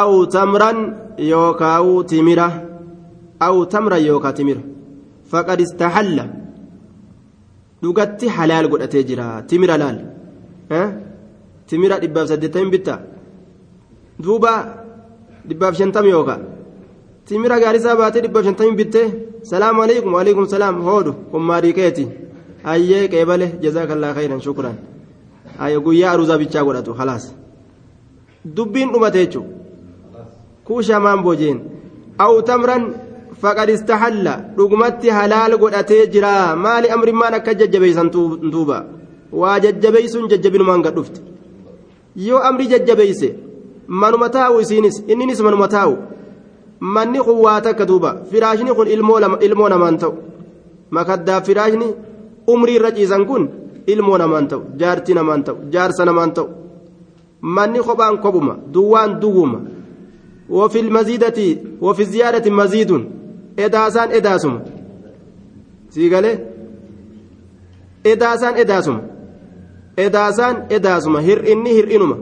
aw 0.00 0.10
tamran 0.36 0.78
yookaawu 1.32 1.94
timira 2.10 2.48
aw 3.46 3.56
tamran 3.72 4.02
yookaa 4.08 4.32
timira 4.32 4.62
faqad 5.30 5.60
istaxalla 5.66 6.24
dhugatti 7.82 8.26
halaal 8.36 8.66
godhatee 8.72 9.04
jira 9.08 9.26
timira 9.48 9.76
laal 9.82 9.98
timira 11.68 11.96
dhibbaaf 12.02 12.26
saddeettamiin 12.30 12.70
bitta 12.74 12.94
duuba 14.24 14.52
dhibbaaf 15.48 15.74
shantami 15.78 16.10
yooka 16.16 16.36
timira 17.28 17.56
gaarisaa 17.62 17.96
baatee 18.00 18.22
dhibbaaf 18.24 18.44
shantamiin 18.48 18.76
bitte 18.80 19.02
salaamu 19.50 19.82
alaikum 19.86 20.10
waalaikum 20.16 20.44
salaam 20.54 20.76
hoodhu 20.88 21.12
ummaarii 21.38 21.74
keeti 21.78 22.04
hayyee 22.68 23.08
qeebale 23.12 23.46
jazaakallaa 23.64 24.14
khayran 24.18 24.40
shukran 24.46 24.76
hayya 25.60 25.78
guyyaa 25.86 26.12
aruuzaa 26.14 26.38
bichaa 26.42 26.64
godhatu 26.68 26.92
halaas 27.00 27.24
dubbiin 28.56 28.88
dhumate 28.92 29.18
jechuun 29.24 29.46
kuushaa 30.66 31.00
maan 31.06 31.20
boojeen 31.26 31.58
aw 32.24 32.32
tamran 32.48 32.82
jira 36.14 36.56
maali 36.64 36.88
amrimmaan 36.96 37.34
akka 37.38 37.54
jajjabeeysan 37.60 38.10
duuba 38.52 38.78
waa 39.40 39.56
jajjabeeysuun 39.64 40.28
jajjabinumaan 40.32 40.82
gad 40.82 40.94
dhufte 40.98 41.20
yoo 42.26 42.40
amri 42.48 42.66
jajjabeeyse 42.72 43.28
manuma 44.02 44.28
taa'u 44.36 44.60
isiinis 44.64 44.96
inninis 45.12 45.40
manuma 45.46 45.68
taa'u 45.76 45.94
manni 46.94 47.20
kun 47.26 47.38
waa 47.46 47.60
takka 47.60 47.84
duuba 47.90 48.10
firaashni 48.30 48.74
kun 48.78 48.88
ilmoo 49.46 49.68
namaan 49.74 49.98
ta'u 50.02 50.14
makaddaaf 50.96 51.46
firaashni 51.48 51.88
umrii 52.52 52.76
irra 52.78 52.90
ciisan 52.96 53.24
kun 53.30 53.48
ilmoo 53.92 54.18
namaan 54.22 54.48
ta'u 54.50 54.62
jaartii 54.80 55.14
namaan 55.18 55.42
ta'u 55.46 55.56
jaarsa 55.72 56.04
namaan 56.08 56.32
ta'u 56.36 56.48
manni 57.56 57.80
kophaan 57.88 58.18
kophuma 58.24 58.54
duwwaan 58.74 59.20
duwwuma 59.22 59.60
وفي 60.50 60.80
المزيدة 60.80 61.38
وفي 61.80 62.02
الزيادة 62.02 62.50
مزيد 62.50 62.90
إداسان 63.59 64.11
إداسم 64.11 64.59
سيقالي 65.89 66.39
إداسان 68.05 68.53
إداسم 68.57 68.97
إداسان 69.99 70.55
إداسم 70.71 71.15
هر 71.17 71.39
إني 71.51 71.71
هر 71.79 71.87
إنما 71.95 72.17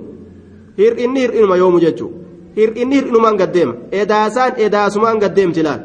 هر 0.79 0.93
إني 1.03 1.25
هر 1.25 1.31
إنما 1.39 1.55
يوم 1.55 1.79
جتشو 1.79 2.09
هر 2.57 2.69
إني 2.81 2.99
هر 2.99 3.05
إنما 3.09 3.29
قدام 3.29 3.75
إداسان 3.93 4.51
إداسمان 4.65 5.19
قدام 5.23 5.51
جلال 5.51 5.81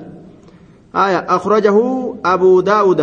آية 0.95 1.19
أخرجه 1.37 1.77
أبو 2.25 2.61
داود 2.61 3.03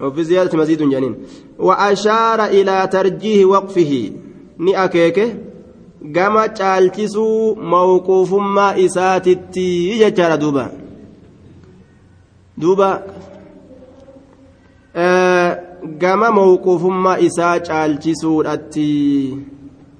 وفي 0.00 0.24
زيادة 0.24 0.58
مزيد 0.58 0.82
جنين 0.82 1.14
وأشار 1.58 2.44
إلى 2.44 2.88
ترجيه 2.92 3.44
وقفه 3.44 4.12
نأكيك 4.58 5.18
gama 6.02 6.48
caalchisuu 6.48 7.56
mawquufummaa 7.72 8.76
isaatitti 8.76 9.64
jechaadha 10.00 10.36
duuba 10.42 10.70
duuba 12.57 12.89
gama 16.01 16.31
mawquufummaa 16.31 17.17
isaa 17.17 17.59
caalchisuudhatti. 17.59 18.89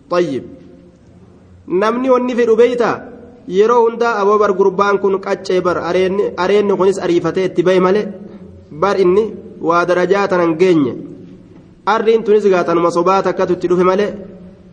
Tayyib. 0.09 0.43
Namni 1.67 2.09
wanni 2.09 2.35
fedhu 2.35 2.55
beeyta? 2.55 2.89
Yeroo 3.47 3.81
hundaa 3.89 4.19
aboo 4.21 4.37
bar 4.39 4.53
gurbaan 4.53 4.99
kun 4.99 5.19
qaccee 5.19 5.61
bar 5.61 5.77
areenni 5.77 6.73
kunis 6.77 6.99
ariifatee 6.99 7.45
itti 7.49 7.63
bahe 7.63 7.79
malee 7.79 8.05
bar 8.71 8.95
inni 8.99 9.23
waa 9.61 9.85
darajaa 9.85 10.27
tanan 10.27 10.55
geenye. 10.61 10.93
Arriin 11.85 12.23
tunis 12.23 12.45
gaatanuma 12.53 12.91
sobaata 12.91 13.29
akkatu 13.29 13.53
itti 13.53 13.67
dhufe 13.67 13.83
malee 13.83 14.13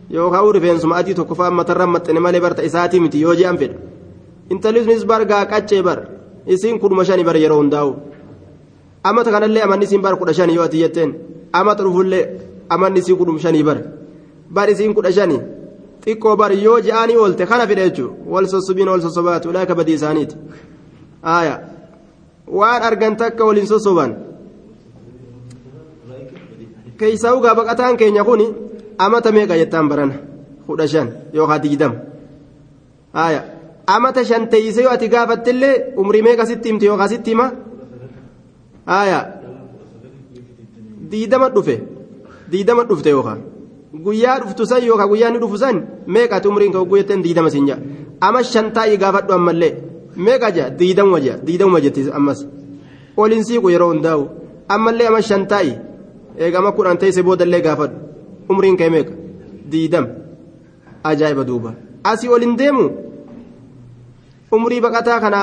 yookaan 0.09 0.53
rifeensuma 0.55 0.95
adii 0.95 1.13
tokko 1.15 1.35
fa'aa 1.35 1.51
matarra 1.51 1.87
maxxane 1.87 2.19
malee 2.19 2.39
barta 2.39 2.63
isaatii 2.63 2.99
miti 2.99 3.21
yoo 3.21 3.35
je'an 3.35 3.57
fedha 3.57 3.75
intalli 4.49 4.79
tunis 4.85 5.05
bar 5.05 5.25
gaa 5.25 5.45
qaccee 5.45 5.81
bara. 5.83 6.20
Isiin 6.47 6.79
kudhuma 6.79 7.05
shanii 7.05 7.23
bar 7.23 7.37
yeroo 7.37 7.57
hundaa'u 7.61 7.95
amata 9.03 9.31
kanallee 9.31 9.61
amanni 9.63 9.85
isiin 9.85 10.01
bar 10.01 10.15
kudha 10.17 10.33
shanii 10.33 10.55
yoo 10.55 10.63
ati 10.63 10.77
jetteen 10.83 11.13
amata 11.53 11.83
dhufullee 11.83 12.23
amanni 12.69 12.99
isii 12.99 13.15
kudhuma 13.15 13.39
shanii 13.39 13.63
bar 13.63 13.77
bar 14.49 14.69
isiin 14.69 14.93
kudha 14.93 15.11
shanii 15.11 15.41
xiqqoo 16.05 16.35
bar 16.35 16.51
yoo 16.53 16.79
je'anii 16.81 17.17
oolte 17.17 17.45
kana 17.45 17.67
fedha 17.67 17.89
jechuudha 17.89 18.15
wal 18.33 18.47
sossobiin 18.47 18.89
wal 18.89 19.01
sossobaatu 19.01 19.49
ulaaka 19.49 19.75
badii 19.75 19.93
isaaniiti 19.99 20.35
aayaa 21.23 21.59
waan 22.59 22.83
argan 22.83 23.15
takka 23.17 23.45
waliin 23.45 23.67
sossoban 23.67 24.15
keeysaa 26.97 27.33
ugaa 27.35 27.55
baqataan 27.55 27.97
keenya 27.97 28.23
kuni 28.23 28.47
amata 28.97 29.31
meeqa 29.31 29.57
jettaan 29.61 29.89
barana 29.89 30.15
kudha 30.67 30.87
shan 30.87 31.07
yookaan 31.33 31.61
digdama 31.63 31.95
aayaa 33.13 33.43
amata 33.95 34.23
shan 34.29 34.43
teeyse 34.51 34.81
yoo 34.85 34.91
ati 34.95 35.07
gaafattillee 35.13 35.75
umrii 36.01 36.21
meeqa 36.27 36.45
sitti 36.49 36.69
himte 36.69 36.85
yookaan 36.89 37.09
sitti 37.13 37.31
hima? 37.33 37.45
Aayaa. 38.97 39.23
Digdama 41.11 41.49
dhufe. 41.55 41.75
Digdama 42.51 42.83
dhufte 42.89 43.09
yookaan. 43.15 43.39
Guyyaa 44.05 44.39
dhuftu 44.41 44.65
san 44.65 44.83
yookaan 44.89 45.09
guyyaa 45.11 45.29
ni 45.31 45.39
dhufu 45.43 45.57
san 45.57 45.77
meeqa 46.07 46.35
ati 46.37 46.47
umriin 46.47 46.71
ka'u 46.73 46.85
guyyateen 46.85 47.23
digdama 47.23 47.49
siin 47.49 47.67
jaa. 47.67 47.79
Ama 48.21 48.43
shan 48.43 48.71
taa'ii 48.75 48.97
gaafadhu 49.03 49.33
ammallee 49.33 49.73
meeqa 50.15 50.51
jaa? 50.57 50.69
Digdama 50.79 51.19
jaa. 51.25 51.37
Digdama 51.47 51.81
jetti 51.81 52.07
ammas. 52.13 52.45
Oliin 53.17 53.43
siiqu 53.43 53.69
yeroo 53.69 53.89
hundaa'u. 53.93 54.23
Ammallee 54.69 55.07
ama 55.07 55.21
shan 55.21 55.47
taa'ii 55.47 55.75
eegama 56.37 56.71
kudhan 56.71 56.97
teessee 56.97 57.23
boodallee 57.23 57.61
gaafadhu. 57.61 57.95
Umriin 58.49 58.77
ka'e 58.77 58.89
meeqa? 58.89 59.13
Digdama 59.71 60.07
ajaa'iba 61.03 61.43
duuba. 61.47 61.73
Asii 62.03 62.29
oliin 62.29 62.57
deemu 62.57 62.85
umrii 64.51 64.81
baqataa 64.81 65.19
kana 65.19 65.39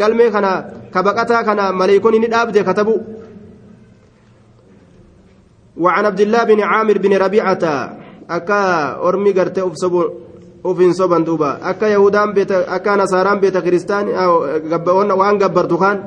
galmee 0.00 0.30
kana 0.30 0.50
ka 0.92 1.02
baqataa 1.02 1.44
kana 1.44 1.72
maleekonni 1.72 2.18
ni 2.18 2.28
dhaabde 2.28 2.64
katabu 2.64 2.96
وعن 5.76 6.04
عبد 6.06 6.20
الله 6.20 6.42
بن 6.44 6.60
عامر 6.60 6.98
بن 6.98 7.12
ربيعة 7.16 7.64
أكا 8.30 8.60
أرمي 9.08 9.30
قرتي 9.36 9.60
أفين 10.64 10.92
صبا 10.92 11.18
دوبا 11.18 11.58
أكا 11.70 11.86
يهودان 11.86 12.32
بيت 12.32 12.52
أكا 12.52 12.96
نصاران 12.96 13.40
بيت 13.40 13.56
كريستان 13.60 14.08
أو 14.08 14.32
وان 15.20 15.36
قبرتو 15.42 15.76
كان 15.78 15.98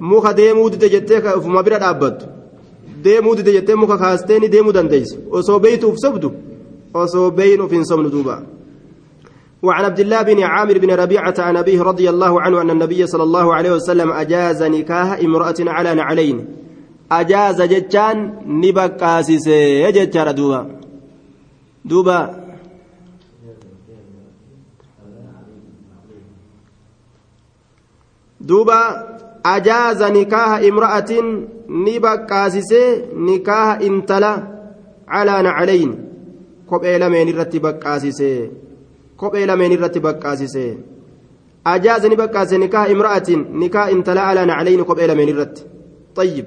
muka 0.00 0.32
deemuu 0.32 0.70
dide 0.70 0.88
jettee 0.90 1.18
ufuma 1.38 1.62
bira 1.62 1.78
dhaabbattu 1.78 2.26
deemuu 3.02 3.34
dide 3.34 3.52
jettee 3.52 3.74
muka 3.74 3.98
kaasteeni 3.98 4.48
deemuu 4.48 4.72
dandeessu 4.72 5.16
osoo 5.30 5.58
beeytuuf 5.58 5.96
sobdu 6.02 6.32
osoo 6.94 7.30
beeyin 7.30 7.60
uf 7.60 7.72
hin 7.72 7.84
sobnu 7.84 8.10
duuba 8.10 8.42
وعن 9.62 9.84
عبد 9.84 10.00
الله 10.00 10.22
بن 10.22 10.42
عامر 10.42 10.78
بن 10.78 10.90
ربيعة 10.90 11.34
عن 11.38 11.56
أبيه 11.56 11.82
رضي 11.82 12.10
الله 12.10 12.40
عنه 12.40 12.60
أن 12.60 12.70
النبي 12.70 13.06
صلى 13.06 13.22
الله 13.22 13.54
عليه 13.54 13.72
وسلم 13.72 14.12
أجاز 14.12 14.62
نكاح 14.62 15.18
امرأة 15.18 15.54
على 15.60 15.94
نعلين. 15.94 16.46
أجاز 17.12 17.62
جتان 17.62 18.38
نبكاسس 18.46 19.46
يجتر 19.46 20.30
دوبا. 20.30 20.70
دوبا. 21.84 22.44
دوبا. 28.40 28.82
أجاز 29.46 30.02
نكاح 30.02 30.50
امرأة 30.58 31.10
نبكاسس 31.68 32.72
نكاح 33.14 33.78
انتلا 33.80 34.32
على 35.08 35.42
نعلين. 35.42 36.04
كوبي 36.68 36.98
لمن 36.98 37.38
رتبك 37.38 37.78
كاسسه 37.78 38.67
kophee 39.20 39.46
lameen 39.50 39.72
irratti 39.76 40.00
baqqaasise 40.06 40.64
ajaaza 41.74 42.08
ni 42.08 42.16
baqqaase 42.22 42.58
nikaa 42.64 42.86
imra'atin 42.94 43.40
nikaa 43.62 43.86
intala 43.94 44.28
alaa 44.30 44.46
naclayni 44.50 44.84
kophee 44.90 45.08
lameen 45.10 45.32
irratti 45.34 45.62
tayyib 46.16 46.46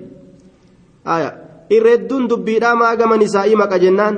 irreedduun 1.78 2.30
dubbiidhaa 2.32 2.76
maa 2.82 2.94
gama 3.02 3.18
nisaa'ii 3.24 3.60
maqa 3.64 3.80
jennaan 3.84 4.16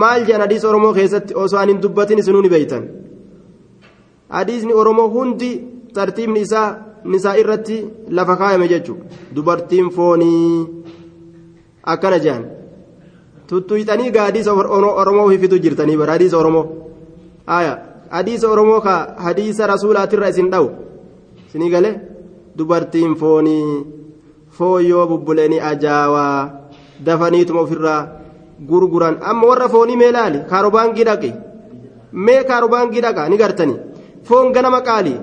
maal 0.00 0.26
jedhan 0.26 0.44
hadiisa 0.46 0.68
oromoo 0.72 0.92
keessatti 0.98 1.34
osoo 1.44 1.60
an 1.62 1.68
hin 1.72 1.82
dubbatin 1.84 2.18
isinuu 2.22 2.42
ni 2.42 2.50
beeytan 2.54 2.84
hadiisni 4.38 4.72
oromoo 4.82 5.08
hundi 5.16 5.50
tartiibni 5.98 6.40
isaa 6.48 6.68
nisaa 7.14 7.36
irratti 7.42 7.78
lafa 8.18 8.36
kaayame 8.42 8.68
jechu 8.74 8.94
dubartiin 9.36 9.90
foonii 9.96 10.66
akkana 11.94 12.18
jedhan 12.26 12.44
tuttuyxanii 13.48 14.10
gaa 14.14 14.24
hadiisa 14.28 14.52
oromoo 14.52 15.28
hifitu 15.28 15.58
jirtanii 15.64 15.96
bara 15.96 16.12
hadiisa 16.16 16.38
oromoo 16.38 16.64
aya 17.46 17.72
hadiisa 18.16 18.48
oromoo 18.54 18.80
ka 18.86 18.94
hadiisa 19.26 19.66
rasuulaatirra 19.72 20.28
isin 20.32 20.50
dhawu 20.50 20.68
isinii 21.48 21.70
gale? 21.70 21.90
Dubartiin 22.56 23.14
foonii 23.20 23.84
fooyyoo 24.56 25.06
bubbuleeni 25.10 25.60
ajaawaa 25.60 26.50
dafaniituma 27.06 27.60
ofirraa 27.60 28.08
gurguran. 28.68 29.16
Amma 29.22 29.46
warra 29.50 29.68
foonii 29.68 29.96
mee 30.02 30.12
laali 30.16 30.38
kaarobaangii 30.50 31.04
dhaqi 31.08 31.32
mee 32.12 32.42
kaarobaangii 32.50 33.00
dhaqa 33.06 33.28
ni 33.28 33.36
gartani. 33.42 33.76
Foon 34.24 34.52
ganama 34.52 34.80
qaali 34.80 35.14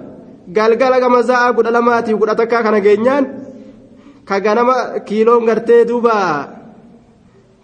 galgala 0.55 0.99
gama 0.99 1.21
za'aa 1.29 1.53
kudha 1.53 1.71
lamaatiif 1.71 2.19
kudha 2.19 2.35
takkaa 2.35 2.63
kana 2.63 2.79
geenyaan 2.85 3.25
ka 4.25 4.39
ganama 4.45 4.75
kiiloon 5.07 5.45
gartee 5.45 5.85
duuba 5.89 6.13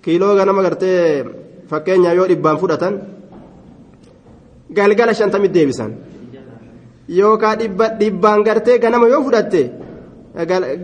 kiiloo 0.04 0.36
ganama 0.40 0.62
gartee 0.66 1.26
fakkeenyaa 1.70 2.14
yoo 2.20 2.28
dhibbaan 2.32 2.58
fudhatan 2.62 2.94
galgala 4.78 5.14
shantamit 5.20 5.52
deebisan 5.56 5.92
yookaan 7.20 7.58
dhibbaan 8.00 8.40
gartee 8.48 8.78
ganama 8.84 9.08
yoo 9.14 9.22
fudhatte 9.28 9.62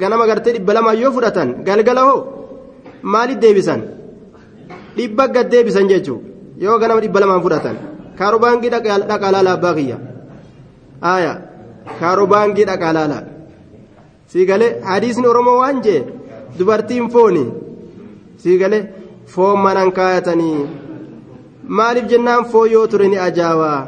ganama 0.02 0.26
gartee 0.30 0.54
dhibba 0.56 0.74
lamaa 0.78 0.94
yoo 1.02 1.12
fudhatan 1.16 1.50
galgala 1.68 2.02
hoo 2.08 2.20
maaliif 3.14 3.40
deebisan 3.44 3.82
dhibba 4.98 5.24
gad 5.36 5.48
deebisan 5.54 5.86
jechuun 5.92 6.22
yoo 6.66 6.78
ganama 6.82 7.02
dhibba 7.04 7.20
lamaan 7.24 7.42
fudhatan 7.46 7.76
kaarobaangii 8.20 8.70
dhaqaa 8.74 9.32
laalaa 9.36 9.56
abbaa 9.58 9.74
kiyya 9.78 9.98
aayaa 11.12 11.36
kaarobaangii 12.00 12.66
dhaqaa 12.72 12.94
laalaa 12.98 13.24
sii 14.32 14.46
galee 14.50 14.72
hadiisni 14.90 15.28
oromoo 15.32 15.58
waan 15.62 15.78
jee 15.86 16.02
dubartiin 16.58 17.08
fooni 17.14 17.44
sii 18.44 18.58
galee. 18.62 18.84
Foon 19.32 19.60
manan 19.66 19.92
kaayatanii 19.98 20.60
maaliif 21.78 22.08
jennaan 22.12 22.46
foon 22.52 22.72
yoo 22.72 22.88
ture 22.92 23.08
ni 23.08 23.18
ajaawaa 23.28 23.80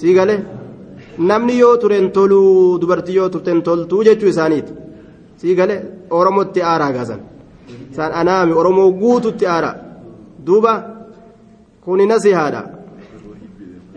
sii 0.00 0.14
gale 0.18 0.34
namni 1.30 1.58
yoo 1.58 1.76
turen 1.82 2.10
toluu 2.16 2.78
dubartii 2.80 3.14
yoo 3.20 3.28
turten 3.34 3.62
toltuu 3.68 4.02
jechuu 4.08 4.28
isaaniiti 4.34 4.72
sii 5.40 5.54
gale 5.60 5.76
oromotti 6.18 6.62
aaraa 6.72 6.92
gaasan 6.96 7.20
isaan 7.92 8.12
anaami 8.20 8.52
oromoo 8.60 8.90
guututti 9.02 9.46
aaraa 9.54 9.74
duuba 10.46 10.72
kuni 11.84 12.06
nasihaadha 12.12 12.62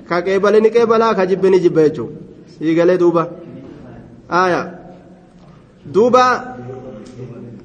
ka 0.09 0.21
qeebale 0.25 0.59
ni 0.61 0.69
qeebalaa 0.75 1.13
ka 1.17 1.25
jibbe 1.29 1.49
ni 1.49 1.59
jibba 1.65 1.81
jechuu 1.87 2.09
sii 2.57 2.75
galee 2.79 2.97
duuba 3.03 3.23
aayaa 4.41 4.65
duuba. 5.95 6.54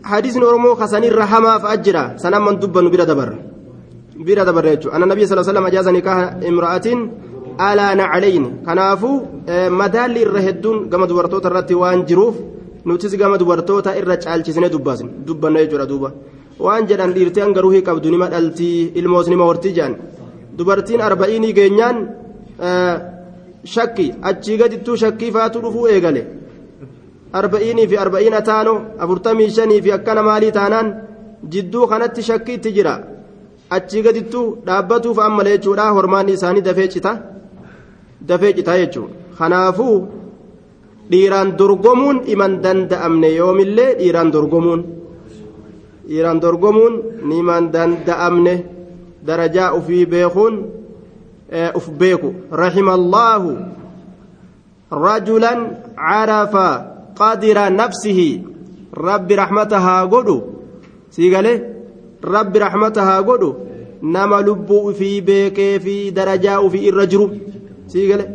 حديث 0.04 0.36
أورمو 0.36 0.74
خسني 0.74 1.08
رحمة 1.08 1.58
فأجرا 1.58 2.04
سنما 2.22 2.52
دبا 2.62 2.80
بلا 2.92 3.04
دبر 3.04 3.30
بلا 4.26 4.42
دبر 4.48 4.64
يجو 4.66 4.88
أن 4.90 5.02
النبي 5.02 5.22
صلى 5.26 5.34
الله 5.34 5.44
عليه 5.44 5.52
وسلم 5.52 5.66
أجاز 5.66 5.88
نكاح 5.88 6.18
امرأة 6.50 6.86
alaa 7.68 7.94
naclayni 8.00 8.50
kanaafuu 8.66 9.16
madaalli 9.80 10.20
irra 10.24 10.40
hedduun 10.46 10.78
gama 10.92 11.06
dubartoota 11.10 11.48
irratti 11.50 11.74
waan 11.82 12.04
jiruuf 12.10 12.36
nutis 12.88 13.16
gama 13.20 13.36
dubartoota 13.42 13.96
irra 14.00 14.16
caalchisne 14.24 14.68
dubbanna 15.26 15.58
jechuudha 15.62 15.86
duuba 15.92 16.08
waan 16.66 16.86
jedhan 16.90 17.12
dhiirtee 17.16 17.42
hangaruu 17.46 17.72
hii 17.74 17.82
qabdu 17.88 18.08
nima 18.14 18.28
dhaltii 18.34 18.92
ilmoos 19.00 19.28
nima 19.32 19.44
hortii 19.50 19.74
jedhan 19.78 19.94
dubartiin 20.58 21.00
arba'inii 21.08 21.52
geenyaan 21.58 21.96
shakki 23.74 24.06
achii 24.30 24.56
gadittuu 24.62 24.96
shakkii 25.02 25.32
faatu 25.36 25.64
dhufuu 25.64 25.86
eegale 25.94 26.22
arba'inii 27.32 27.86
fi 27.90 27.96
arba'iina 28.04 28.40
taano 28.42 28.74
afurtamii 28.98 29.50
shanii 29.56 29.82
fi 29.82 29.92
akkana 29.92 30.22
maalii 30.28 30.52
taanaan 30.58 30.88
jidduu 31.52 31.86
kanatti 31.86 32.22
shakkii 32.28 32.54
itti 32.58 32.72
jira 32.76 32.94
achii 33.76 34.02
gadittuu 34.06 34.46
dhaabbatuuf 34.66 35.18
amma 35.26 35.44
jechuudha 35.48 35.90
hormaanni 35.98 36.32
isaanii 36.38 36.60
dafee 36.68 36.88
cita 36.94 37.12
dafee 38.28 38.52
citaa 38.58 38.78
jechuudha 38.82 39.14
kanaafuu 39.38 39.96
dhiiraan 41.10 41.56
dorgomuun 41.58 42.18
iman 42.34 42.52
danda'amne 42.64 43.28
yoomillee 43.38 43.94
dhiiraan 44.00 44.32
dorgomuun 44.34 44.82
dhiiraan 46.08 46.40
dorgomuun 46.42 46.94
niman 47.30 47.72
danda'amne 47.74 48.54
darajaa 49.26 49.72
ufii 49.78 50.06
beekuun 50.12 50.54
uf 51.78 51.86
beeku 52.00 52.34
rahimallahu 52.62 53.50
rajulan 55.06 55.60
carafa 55.96 56.68
qadira 57.20 57.64
nafsihi. 57.70 58.30
Rabbi 59.06 59.34
rahmata 59.42 59.78
haa 59.86 60.06
godhu. 60.12 60.36
Sii 61.14 61.30
galee 61.30 61.58
rabbi 62.34 62.58
rahmata 62.58 63.04
haa 63.08 63.22
godhu. 63.22 63.50
Nama 64.02 64.40
lubbuu 64.42 64.88
ufii 64.90 65.20
beekee 65.20 65.78
fi 65.84 65.94
darajaa 66.16 66.60
ufii 66.66 66.86
irra 66.88 67.06
jiru. 67.06 67.26
Sii 67.86 68.06
galee 68.08 68.28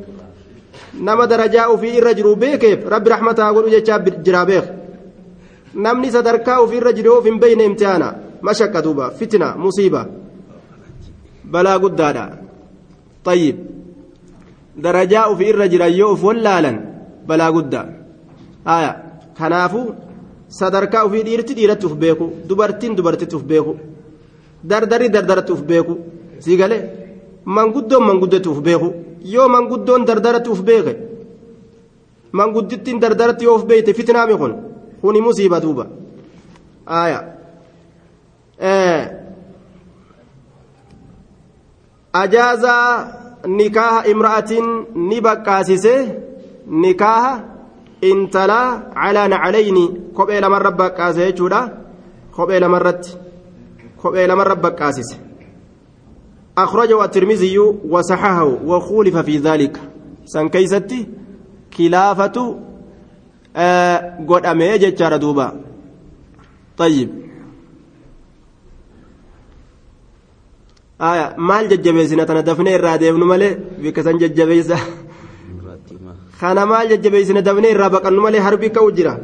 nama 1.08 1.28
darajaa 1.28 1.69
ufii 1.74 1.98
irra 2.00 2.13
jiru 2.13 2.36
beekeef 2.36 2.86
rabbi 2.93 3.10
rahmata 3.10 3.43
haa 3.43 3.54
godhu 3.54 3.69
jechaa 3.76 4.00
jiraa 4.26 4.45
beek. 4.45 4.65
Namni 5.74 6.12
sadarkaa 6.12 6.62
ufii 6.62 6.78
irra 6.82 6.93
jiru 6.93 7.17
of 7.17 7.26
hin 7.26 7.39
beeyne 7.39 7.65
imtihaana 7.65 8.13
mashakka 8.41 8.82
duuba 8.82 9.12
fitina 9.12 9.56
musiiba. 9.58 10.06
Balaa 11.43 11.80
guddaadha. 11.80 12.26
Tayyib. 13.24 13.58
Darajaa 14.84 15.30
ufii 15.34 15.50
irra 15.54 15.67
jiran 15.67 15.93
yoo 16.00 16.15
wallaalan 16.24 16.78
balaa 17.28 17.52
guddaa. 17.52 17.86
aya 18.65 18.91
kanaafu 19.38 19.82
sadarkaa 20.60 21.06
ufii 21.08 21.23
dhiirti 21.28 21.54
dhiiratti 21.58 21.86
uf 21.86 21.95
beeku 22.04 22.25
dubartiin 22.49 22.95
dubartitti 22.97 23.36
uf 23.36 23.43
beeku 23.51 23.73
dardarri 24.69 25.10
dardaratti 25.15 25.51
uf 25.56 25.62
beeku 25.71 25.97
sii 26.39 26.58
galee 26.62 26.82
manguddoon 27.58 28.04
manguddotti 28.10 28.49
uf 28.49 28.60
beeku 28.67 28.93
yoo 29.34 29.47
manguddoon 29.56 30.06
dardaratti 30.10 30.49
uf 30.49 30.62
beeke 30.69 30.93
manguddittiin 32.32 32.99
dardaratti 33.04 33.45
yoo 33.45 33.56
uf 33.60 33.65
beeyte 33.65 33.93
fitnaami 33.93 34.38
kun 34.38 34.54
kuni 35.01 35.21
musiiba 35.21 35.60
duuba. 35.62 35.86
Aya 36.86 37.19
ajaazaa 42.13 43.08
nikaaha 43.58 43.99
imra'atiin 44.12 44.67
ni 45.10 45.21
baqqaasise 45.25 45.95
nikaaha 46.84 47.34
intalaa 48.02 48.92
calaa 48.94 49.28
naclayni 49.28 49.86
kophee 50.14 50.42
lamarra 50.42 50.72
baqqaase 50.72 51.22
jechuudha. 51.28 51.62
Kophee 52.36 52.60
lamarratti 52.60 53.18
kophee 54.02 54.28
lamarra 54.28 54.56
baqqaasise. 54.56 55.26
وصححه 57.90 58.44
وخولف 58.44 59.18
في 59.18 59.38
ذلك 59.38 59.82
سن 60.26 60.50
كيستي 60.50 61.08
خلافة 61.78 62.60
آه 63.56 64.26
قد 64.30 64.46
أمي 64.46 64.78
جتشار 64.78 65.18
دوبا 65.18 65.62
طيب 66.78 67.10
آية 71.02 71.36
مال 71.38 71.70
ججبيسنا 71.70 72.24
تندفني 72.24 72.76
الراديو 72.76 73.18
نمالي 73.18 73.60
بكسن 73.80 74.18
ججبيسا 74.18 74.78
kana 76.39 76.65
maal 76.65 76.88
jajjabeessine 76.89 77.41
dabnee 77.41 77.71
irraa 77.71 77.89
baqannu 77.89 78.21
malee 78.21 78.39
harbii 78.39 78.71
ka'u 78.71 78.91
jira? 78.91 79.19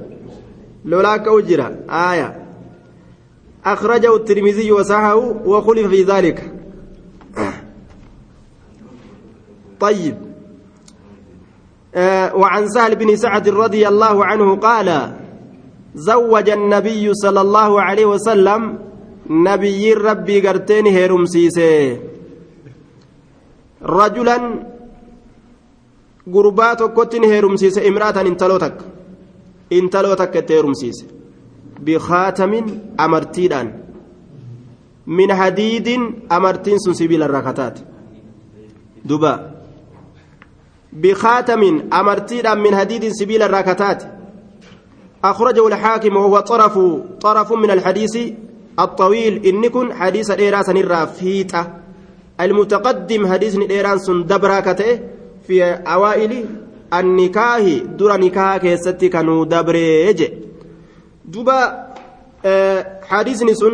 Lolaa 0.86 1.20
ka'u 1.20 1.42
jira. 1.42 1.72
Aaya. 1.88 2.42
أخرجه 3.66 4.16
الترمذي 4.16 4.72
وصححه 4.72 5.16
وخلف 5.46 5.88
في 5.88 6.04
ذلك 6.04 6.54
طيب 9.80 10.18
آه 11.96 12.36
وعن 12.36 12.68
سهل 12.68 12.96
بن 12.96 13.16
سعد 13.16 13.50
رضي 13.50 13.88
الله 13.88 14.26
عنه 14.26 14.56
قال 14.56 15.14
زوج 15.96 16.50
النبي 16.50 17.14
صلى 17.14 17.42
الله 17.42 17.82
عليه 17.82 18.06
وسلم 18.06 18.80
نبي 19.30 19.94
ربي 19.94 20.48
قرتين 20.48 20.86
هيرم 20.88 21.26
سيسي 21.26 22.00
رجلا 23.84 24.64
gurbaa 26.34 26.76
tokkotti 26.76 27.20
ni 27.20 27.28
heerumsiise 27.34 27.86
imraatan 27.90 28.28
intaloo 28.28 28.60
takka 28.60 28.86
intaloo 29.80 30.16
takka 30.16 30.40
itti 30.40 30.54
heerumsiise 30.54 31.06
bikaatamin 31.86 32.66
amartiidhaan 32.98 33.74
min 35.06 35.32
hadiidin 35.42 36.08
amartiin 36.30 36.80
sun 36.84 36.96
sibiila 36.96 37.26
irraa 37.26 37.42
kataate 37.50 37.82
duba 39.10 39.34
bikaatamin 41.06 41.84
amartiidhaan 42.02 42.66
min 42.66 42.74
hadiidin 42.74 43.16
sibiila 43.20 43.46
irraa 43.52 43.64
kataate 43.64 44.22
أخرجه 45.24 45.68
الحاكم 45.68 46.16
وهو 46.16 46.40
طرف 46.40 46.80
طرف 47.22 47.54
من 47.54 47.72
الحديث 47.72 48.18
الطويل 48.80 49.46
إن 49.46 49.68
كن 49.70 49.94
حديث 49.94 50.32
إيراس 50.32 50.70
الرافيتة 50.70 51.68
المتقدم 52.42 53.28
حديث 53.34 53.58
إيران 53.70 54.00
سن 54.00 54.26
دبراكته 54.26 55.00
في 55.47 55.63
أوائل 55.65 56.45
النكاه 56.95 57.79
در 57.99 58.17
نكاه 58.17 58.57
كيستي 58.57 59.09
كانوا 59.09 59.45
دبريج 59.45 60.29
دوبا 61.25 61.87
أه 62.45 63.01
حديثني 63.03 63.55
سن 63.55 63.73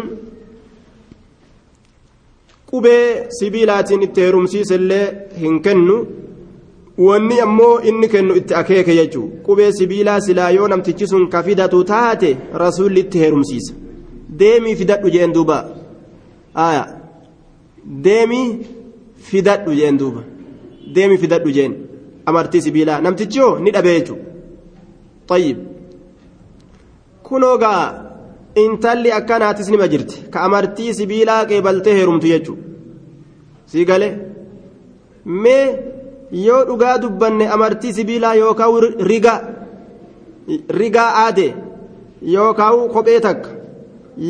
qubee 2.72 3.26
sibiilaatiin 3.38 4.02
itti 4.02 4.20
heerumsiisellee 4.24 5.06
hin 5.40 5.56
kennu 5.64 5.96
wanni 7.06 7.40
ammoo 7.46 7.74
inni 7.90 8.08
kennu 8.14 8.34
itti 8.40 8.54
akeeke 8.60 8.94
jechuu 8.98 9.24
qubee 9.48 9.72
sibiilaa 9.78 10.20
silaa 10.26 10.50
yoo 10.56 10.68
namtichi 10.72 11.06
sun 11.10 11.26
ka 11.34 11.42
fidatu 11.48 11.84
taate 11.90 12.30
rasuulli 12.62 13.00
itti 13.04 13.18
heerumsiisa 13.24 13.74
deemii 14.38 14.76
fidadhu 14.80 15.12
jeen 15.16 15.34
duuba 15.34 15.58
aya 16.66 16.84
deemii 18.06 18.48
fidadhu 19.30 19.74
jeen 19.80 19.98
duuba 20.04 20.22
Deemi 20.95 21.17
fidadhu 21.17 21.51
jeen. 21.57 21.73
Amartii 22.25 22.61
sibiilaa. 22.61 23.01
Namtichi 23.01 23.39
hoo 23.39 23.59
ni 23.59 23.71
dhabee 23.75 23.99
jechuudha. 23.99 24.23
Tayyib. 25.27 25.57
Kunoo 27.27 27.57
gaa 27.63 27.83
intalli 28.63 29.11
akkanaatis 29.19 29.69
nima 29.69 29.87
jirti. 29.93 30.23
Ka 30.31 30.41
amartii 30.47 30.93
sibiilaa 30.99 31.45
qeebaltee 31.49 31.93
heerumtu 31.99 32.27
jechuudha. 32.27 32.63
Sii 33.65 33.85
galee? 33.85 34.13
Mee 35.43 35.65
yoo 36.45 36.63
dhugaa 36.67 36.97
dubbanne 37.01 37.47
amartii 37.55 37.93
sibiilaa 37.93 38.35
yookaan 38.35 38.71
rigaa 39.11 39.39
rigaa 40.79 41.09
aade 41.23 41.47
yookaan 42.33 42.87
kophee 42.93 43.19
takka 43.25 43.49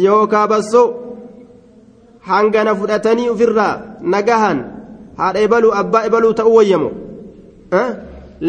yookaan 0.04 0.50
bassoo 0.50 0.88
hangana 2.30 2.76
fudhatanii 2.80 3.30
ofirraa 3.34 3.74
nagahan. 4.02 4.60
Haadha 5.20 5.40
ebaluu 5.48 5.74
abbaa 5.82 6.06
ebaluu 6.10 6.34
ta'uu 6.40 6.56
wayyamu 6.60 6.90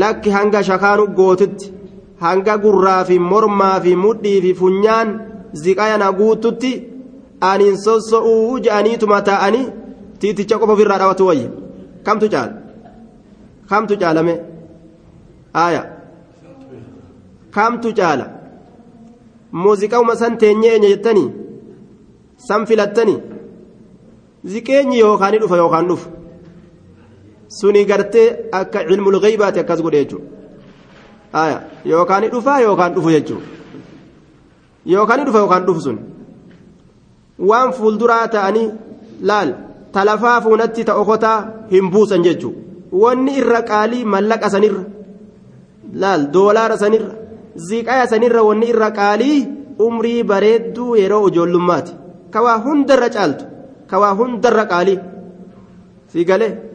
lakki 0.03 0.31
hanga 0.37 0.63
shakaanu 0.71 1.07
gootutti 1.19 1.73
hanga 2.25 2.59
gurraa 2.65 3.03
fi 3.09 3.19
mormaa 3.31 3.81
fi 3.85 3.97
mudhii 4.05 4.41
fi 4.45 4.55
funyaan 4.61 5.09
ziqayana 5.65 6.13
guututti 6.21 6.73
aniin 7.51 7.77
sosso'uu 7.87 8.61
je'aniituma 8.65 9.21
taa'anii 9.31 9.67
tiiticha 10.21 10.59
qofa 10.61 10.73
ofirraa 10.77 10.99
dhawatu 11.03 11.27
wayya 11.31 11.49
kamtu 12.07 12.27
caala? 12.35 12.55
Kamtu 13.71 13.95
caalame? 14.01 14.35
Aaya. 15.55 15.83
Kamtu 17.57 17.93
caala? 17.99 18.27
Muuziqauma 19.53 20.17
san 20.17 20.39
teenyee 20.39 20.73
eenye 20.75 20.89
jettanii? 20.95 21.29
San 22.49 22.67
filattanii? 22.69 23.19
Ziqeenyi 24.53 24.99
yookaan 25.05 25.39
dhufa 25.43 25.57
yookaan 25.63 25.89
dhufu 25.91 26.09
suni 27.49 27.85
gartee 27.85 28.49
akka 28.53 28.85
cilmul 28.89 29.21
gaybaati 29.21 29.61
akkas 29.61 29.81
godhe 29.83 30.05
jechuudha. 30.05 30.27
Yookaan 31.85 32.25
dhufaa 32.31 32.61
yookaan 32.61 32.95
dhufu 32.95 33.11
jechuudha. 33.11 33.47
Yookaan 34.87 35.25
dhufa 35.27 35.39
yookaan 35.39 35.67
dhufu 35.67 35.81
sun. 35.81 35.99
Waan 37.39 37.73
fuulduraa 37.73 38.29
ta'anii 38.29 38.69
laal 39.23 39.53
talafaa 39.93 40.41
fuunatti 40.41 40.85
ta'okotaa 40.85 41.39
hin 41.71 41.91
buusan 41.91 42.23
jechuudha. 42.23 42.61
Wanni 42.93 43.37
irra 43.41 43.63
qaalii 43.63 44.05
mallaqa 44.05 44.51
sanirra 44.51 44.83
laal 46.03 46.23
doolaara 46.33 46.77
sanirra 46.79 47.13
ziqaya 47.69 48.07
sanirra 48.13 48.43
wanni 48.49 48.67
irra 48.73 48.91
qaalii 49.01 49.39
umrii 49.87 50.23
bareedduu 50.23 50.97
yeroo 50.97 51.29
ijoollummaati. 51.29 51.93
Kawaa 52.31 52.59
hundarra 52.65 53.09
caaltu 53.11 53.45
kawaa 53.91 54.15
hundarra 54.21 54.65
qaalii. 54.73 54.99
Si 56.13 56.25
galee 56.25 56.68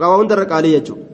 kawaa 0.00 0.16
hundarra 0.20 0.44
qaalii 0.52 0.72
jechuudha. 0.76 1.04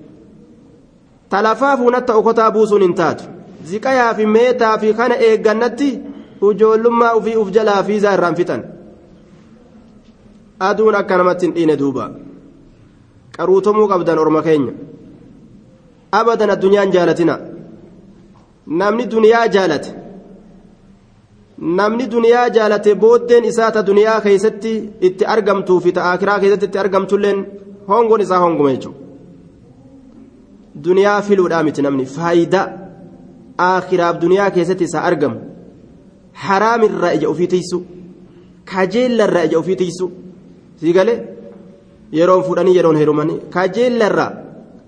Talafaa 1.30 1.76
fuunatti 1.76 2.12
okotaa 2.12 2.50
buusuun 2.50 2.82
hin 2.82 2.94
taatu. 2.94 3.24
Ziqayaa 3.68 4.14
fi 4.14 4.26
meetaa 4.26 4.78
fi 4.78 4.94
kana 4.94 5.16
eeggannatti 5.28 5.88
ijoollummaa 6.50 7.12
ofii 7.18 7.36
uf 7.42 7.48
jalaa 7.56 7.82
fiizaa 7.82 8.12
irraan 8.18 8.36
fixan. 8.40 8.62
Aduun 10.68 10.94
akka 11.00 11.16
namatti 11.18 11.46
hin 11.46 11.54
dhiine 11.54 11.76
duuba. 11.78 12.10
Qaruutomuu 13.36 13.88
qabdan 13.92 14.18
orma 14.18 14.42
keenya. 14.42 14.72
Abadan 16.12 16.50
addunyaan 16.54 16.92
jaalatina. 16.92 17.38
Namni 18.66 19.04
duniyaa 19.12 19.48
jaalate. 19.54 19.90
Namni 21.78 22.06
duniyaa 22.12 22.48
jaalate 22.50 22.94
booddeen 22.94 23.44
isaa 23.44 23.70
ta 23.72 23.82
duniyaa 23.86 24.20
keessatti 24.20 24.72
itti 25.08 25.24
argamtuu 25.34 25.80
fi 25.80 25.92
ta 25.92 26.10
akiraa 26.12 26.38
keessatti 26.40 26.66
itti 26.70 26.78
argamtulleen 26.84 27.38
hongoon 27.88 28.20
isaa 28.26 28.40
honguma 28.44 28.70
jechuudha 28.74 29.00
duniyaa 30.84 31.22
filuudhaa 31.22 31.62
miti 31.68 31.82
namni 31.86 32.06
faayidaa 32.16 32.66
akiraaf 33.66 34.16
duniyaa 34.22 34.50
keessatti 34.56 34.84
isaa 34.90 35.04
argamu 35.10 35.38
haraamirraa 36.44 37.12
ija 37.18 37.28
ofii 37.34 37.46
tiisu 37.54 37.78
kajeellarraa 38.72 39.44
ija 39.50 39.58
ofii 39.58 39.76
tiisu 39.82 40.10
sii 40.80 40.92
galee 40.98 41.18
yeroon 42.18 42.42
fuudhanii 42.48 42.76
yeroon 42.78 42.96
heerumanii 43.02 43.38
kajeellarraa 43.56 44.30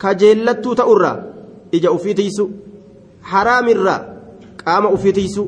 kajeellattuu 0.04 0.74
ta'urraa 0.80 1.16
ija 1.78 1.90
ofii 1.96 2.14
tiisu 2.20 2.50
haraamirraa 3.32 4.00
qaama 4.64 4.88
ofii 4.98 5.12
tiisu 5.18 5.44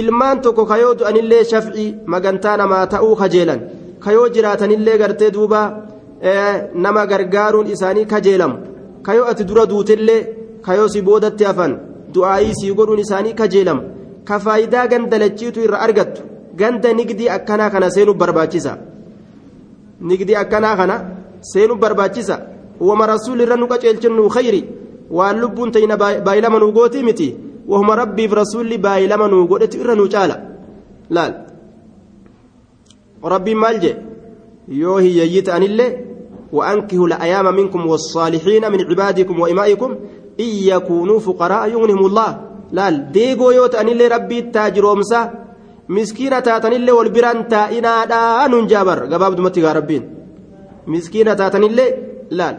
ilmaan 0.00 0.40
tokko 0.44 0.66
kayoo 0.70 0.94
du'anillee 1.00 1.44
shafcii 1.50 1.88
magantaa 2.14 2.56
namaa 2.62 2.86
ta'uu 2.94 3.16
kajeelan 3.22 3.60
kayoo 4.04 4.28
jiraatanillee 4.36 4.98
gartee 5.02 5.30
duuba 5.36 5.60
nama 6.74 7.06
gargaaruun 7.06 7.66
isaanii 7.66 8.06
kajeelamu. 8.06 8.56
Kayoo 9.02 9.26
ati 9.30 9.44
dura 9.44 9.66
duutellee 9.66 10.26
kayoo 10.62 10.88
si 10.88 11.02
boodatti 11.02 11.44
hafan 11.44 11.72
du'aayii 12.14 12.54
sii 12.60 12.74
godhuun 12.74 12.98
isaanii 12.98 13.34
kajeelamu. 13.34 13.82
Ka 14.24 14.38
faayidaa 14.38 14.86
ganda 14.86 15.18
lachiitu 15.18 15.60
irra 15.60 15.80
argattu 15.86 16.22
ganda 16.56 16.92
nigdii 16.92 17.28
akkanaa 17.28 17.70
kana 17.70 17.90
seenuuf 17.90 18.16
barbaachisa. 18.16 18.78
Nigdii 20.00 20.34
akkanaa 20.42 20.76
kana 20.76 20.96
seenuuf 21.40 21.78
barbaachisa. 21.78 22.40
Wama 22.80 23.06
rasuulli 23.06 23.42
irra 23.42 23.56
nu 23.56 23.66
qaceelchinnu 23.68 24.28
khayri 24.28 24.64
waan 25.10 25.40
lubbuun 25.40 25.72
ta'ina 25.72 25.96
baay'ilama 25.96 26.58
nuu 26.58 26.72
gootii 26.72 27.02
miti. 27.02 27.36
Wahuma 27.68 27.96
rabbiif 27.96 28.32
rasuulli 28.32 28.78
baay'ilama 28.78 29.28
nuu 29.28 29.46
godhetu 29.46 29.78
irra 29.82 29.94
nuu 29.94 30.08
caala. 30.08 30.36
Laal. 31.10 31.32
Rabbiin 33.22 33.58
maal 33.58 33.78
jee? 33.80 33.96
Yoo 34.68 34.98
hiyyeeyyii 34.98 35.42
ta'anillee 35.42 35.90
وأنكهوا 36.56 37.06
الأيام 37.10 37.46
منكم 37.58 37.80
والصالحين 37.90 38.62
من 38.72 38.80
عبادكم 38.90 39.34
وإمائكم 39.42 39.90
إن 40.44 40.50
يكونوا 40.72 41.18
فقراء 41.26 41.62
يغنهم 41.74 42.02
الله 42.10 42.30
laal 42.76 42.96
deegoo 43.14 43.52
yoo 43.58 43.68
ta'anillee 43.72 44.08
rabbii 44.14 44.42
taajiroomsa 44.54 45.18
miskiina 45.96 46.38
taatanillee 46.46 46.94
wal 46.98 47.10
biraan 47.16 47.40
taa'inaadhaa 47.52 48.48
nuun 48.52 48.66
jaabar 48.72 48.98
gabaabdumatti 49.12 49.60
gaa 49.64 49.74
rabbiin 49.78 50.04
miskiina 50.94 51.32
taatanillee 51.40 51.90
laal 52.38 52.56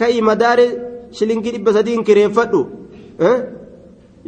ka'ii 0.00 0.20
madaare 0.30 0.66
shilingii 1.18 1.52
dhibba 1.54 1.70
sadiin 1.78 2.04
kireeffadhu 2.08 2.60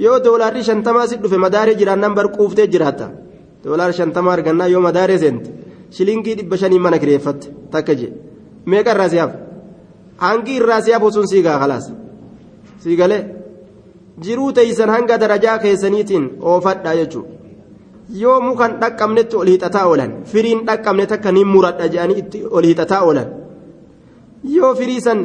yoo 0.07 0.19
doolaarri 0.25 0.63
shantamaa 0.71 1.07
si 1.11 1.17
dhufe 1.23 1.39
madaaree 1.47 1.77
jiraannan 1.81 2.15
bar 2.19 2.27
quuftee 2.37 2.67
jiraatta 2.75 3.07
doolaara 3.65 3.93
shantamaa 4.01 4.35
argannaa 4.39 4.69
yoo 4.75 4.83
madaaree 4.89 5.19
seente 5.25 5.51
shilingii 5.97 6.35
dhibba 6.41 6.57
shanii 6.63 6.83
mana 6.87 6.99
kireeffatte 7.03 7.47
takka 7.73 7.95
jee 8.01 8.13
meeqa 8.67 8.91
irraa 8.95 9.09
siyaaf 9.09 9.33
hangi 10.25 10.57
irraa 10.61 10.81
siyaaf 10.83 11.03
osuun 11.03 11.27
siigaa 11.29 11.59
khalaas. 11.59 11.93
Siigalee. 12.83 13.23
jiruu 14.25 14.53
teeysan 14.53 14.91
hanga 14.93 15.17
darajaa 15.21 15.59
keessaniitiin 15.59 16.25
oofadha 16.51 16.91
jechuudha 16.99 17.29
yoo 18.23 18.41
mukan 18.47 18.73
dhaqqabnetti 18.81 19.37
ol 19.41 19.49
hiixataa 19.51 19.85
oolan 19.91 20.13
firiin 20.33 20.61
dhaqqabne 20.67 21.07
takka 21.13 21.33
niin 21.33 21.49
muradha 21.53 21.87
jedhanii 21.93 22.19
itti 22.23 22.39
ol 22.57 22.65
hiixataa 22.69 23.01
oolan. 23.07 23.29
Yoo 24.57 24.75
firii 24.75 25.01
san 25.07 25.21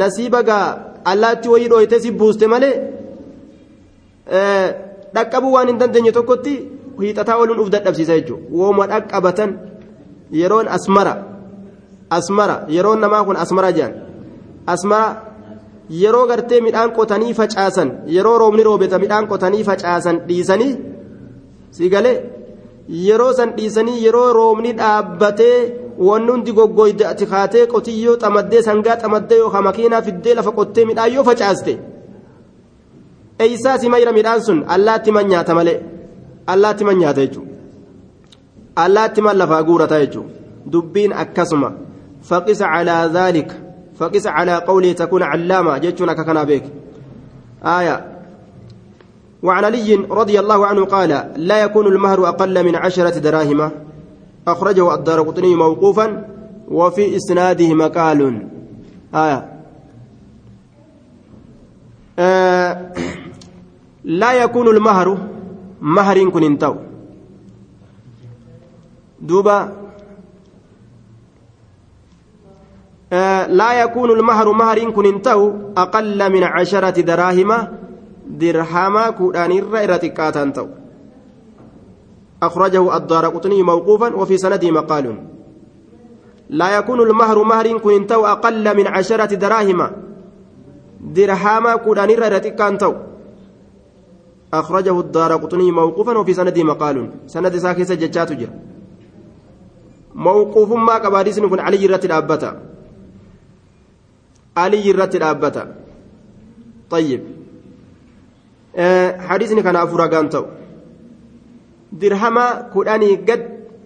nasiiba 0.00 0.42
gaa 0.48 0.66
allaatti 1.12 1.48
wayii 1.52 1.68
dhooyte 1.72 2.00
si 2.02 2.10
buuste 2.20 2.46
malee 2.52 2.74
dhaqqabuu 5.14 5.52
waan 5.54 5.68
hin 5.72 5.78
dandeenye 5.80 6.12
tokkotti 6.18 6.54
hiixataa 7.00 7.36
ooluun 7.40 7.60
uf 7.64 7.70
dadhabsiisa 7.74 8.14
jechuudha 8.18 8.44
wooma 8.58 8.86
dhaqqabatan 8.92 9.50
yeroon 10.40 10.68
asmara 10.76 11.14
asmara 12.18 12.56
yeroon 12.76 13.00
namaa 13.04 13.24
kun 13.26 13.36
asmara 13.44 13.70
jedhan 13.76 13.94
asmara. 14.74 15.08
yeroo 16.02 16.26
gartee 16.30 16.60
midhaan 16.66 16.92
qotanii 16.96 17.34
facaasan 17.38 17.90
yeroo 18.14 18.38
roobni 18.42 18.62
roobeta 18.68 18.98
midhaan 18.98 19.26
qotanii 19.32 19.64
facaasan 19.68 20.20
dhiisanii 20.28 20.74
si 21.70 21.88
galee? 21.94 22.16
Yeroo 23.06 23.32
san 23.38 23.50
dhiisanii 23.56 24.04
yeroo 24.04 24.32
roobni 24.38 24.72
dhaabbatee 24.78 25.58
wanni 26.08 26.30
hundi 26.32 26.52
goggooyde 26.58 27.04
ati 27.12 27.26
kaatee 27.32 27.66
qotiyyoo 27.72 28.16
xamaddee 28.22 28.62
sangaa 28.68 28.96
xamaddee 29.02 29.38
yookaan 29.42 29.64
makiinaa 29.68 30.02
fiddee 30.06 30.34
lafa 30.38 30.52
qottee 30.58 30.84
midhaan 30.90 31.14
yoo 31.14 31.24
facaaste 31.30 31.74
eeysaa 33.44 33.78
si 33.78 33.88
mayra 33.88 34.12
midhaan 34.18 34.42
sun? 34.46 34.64
Allaatti 34.74 35.12
man 35.12 35.26
nyaata 35.32 35.54
malee. 35.54 35.78
Allaatti 36.46 36.84
man 36.84 36.98
nyaata 36.98 37.20
jechuudha 37.26 37.54
allaatti 38.84 39.22
man 39.22 39.36
lafaa 39.38 39.62
guurata 39.62 40.00
jechuudha 40.00 40.32
dubbiin 40.72 41.12
akkasuma 41.22 41.72
faqisa 42.28 42.66
calaa 42.72 43.08
dhaalika. 43.08 43.54
فقس 43.94 44.26
على 44.26 44.54
قوله 44.56 44.92
تكون 44.92 45.22
علامة 45.22 45.78
جتنا 45.78 46.12
ككنا 46.12 46.42
بك. 46.44 46.64
آية. 47.62 47.96
وعن 49.42 49.64
علي 49.64 49.94
رضي 49.94 50.40
الله 50.40 50.66
عنه 50.66 50.84
قال 50.84 51.30
لا 51.36 51.62
يكون 51.62 51.86
المهر 51.86 52.28
أقل 52.28 52.64
من 52.64 52.74
عشرة 52.74 53.18
دراهم. 53.18 53.70
أخرجه 54.48 54.94
الدار 54.94 55.22
قطني 55.22 55.54
موقوفا 55.54 56.26
وفي 56.68 57.16
إسناده 57.16 57.74
مقال. 57.74 58.48
آية. 59.14 59.62
آه 62.18 62.92
لا 64.04 64.32
يكون 64.42 64.68
المهر 64.68 65.18
مهر 65.80 66.28
كن 66.30 66.42
انتو. 66.42 66.74
دوبا 69.20 69.83
لا 73.12 73.82
يكون 73.82 74.10
المهر 74.10 74.52
مهر 74.52 74.90
كن 74.90 75.06
انتو 75.06 75.52
أقل 75.76 76.32
من 76.32 76.44
عشرة 76.44 77.00
دراهم 77.00 77.68
درهما 78.28 79.10
كودان 79.10 79.52
الرئرة 79.52 80.04
انتو 80.42 80.66
أخرجه 82.42 82.96
الدار 82.96 83.24
قطني 83.28 83.62
موقوفا 83.62 84.14
وفي 84.14 84.36
سنده 84.38 84.70
مقال. 84.70 85.06
لا 86.50 86.78
يكون 86.78 87.00
المهر 87.00 87.42
مهر 87.42 87.78
كن 87.78 87.92
انتو 87.92 88.26
أقل 88.26 88.76
من 88.76 88.86
عشرة 88.86 89.34
دراهم 89.34 89.90
درهما 91.00 91.76
كودان 91.76 92.10
الرئرة 92.10 92.68
انتو 92.68 92.92
أخرجه 94.54 95.00
الدار 95.00 95.36
قطني 95.36 95.70
موقوفا 95.70 96.18
وفي 96.18 96.34
سنده 96.34 96.62
مقال. 96.64 97.10
سند 97.26 97.56
ساكي 97.56 97.84
سججات 97.84 98.32
جر 98.32 98.50
موقوف 100.14 100.72
ما 100.72 100.94
قباديس 100.94 101.40
كن 101.40 101.60
علي 101.60 101.86
رتي 101.86 102.06
الأبتا 102.06 102.73
علي 104.57 104.79
irratti 104.89 105.17
dhaabbata 105.23 105.63
طيب 106.89 107.21
حديثني 109.27 109.61
كان 109.61 109.75
أفورا 109.75 110.05
قانتو 110.05 110.43
درهما 111.91 112.45
كوداني 112.73 113.15
قد 113.27 113.41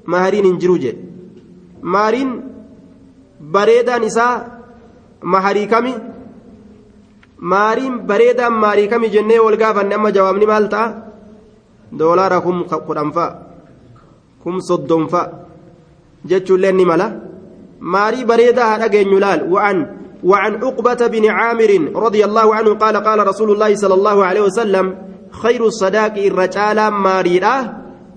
مهرين 0.08 0.46
انجروجي 0.46 0.92
مارين 1.84 2.30
بريدا 3.40 3.98
نساء 3.98 4.36
مهري 5.24 5.66
كمي 5.66 5.94
مارين 7.40 7.94
بريدا 8.06 8.50
ماري 8.50 8.88
كمي 8.88 9.08
جنة 9.08 9.40
والقافة 9.46 9.84
نما 9.84 10.10
جوابني 10.10 10.46
مالتا 10.46 10.84
دولارا 11.92 12.40
كم 12.40 12.64
قرنفا 12.88 13.28
كم 14.44 14.60
صدنفا 14.60 15.24
جتشو 16.30 16.56
لني 16.56 16.86
ملا 16.86 17.08
ماري 17.94 18.24
بريدا 18.30 18.64
هذا 18.64 18.88
جنولال 18.88 19.40
وعن 19.54 19.97
وعن 20.25 20.55
عقبة 20.55 21.07
بن 21.07 21.31
عامر 21.31 21.91
رضي 21.95 22.25
الله 22.25 22.55
عنه 22.55 22.75
قال 22.75 22.97
قال 22.97 23.27
رسول 23.27 23.51
الله 23.51 23.75
صلى 23.75 23.95
الله 23.95 24.25
عليه 24.25 24.41
وسلم 24.41 24.95
خير 25.31 25.67
الصداق 25.67 26.15
الرجال 26.19 26.89
ماريرا 26.89 27.57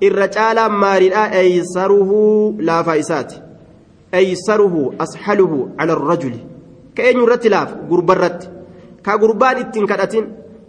الرجال 0.04 0.72
ماريرا 0.72 1.24
أيسره 1.40 2.12
لا 2.60 2.84
فايسات 2.84 3.34
أيسره 4.14 4.94
أسحله 5.02 5.70
على 5.80 5.94
الرجل 5.94 6.34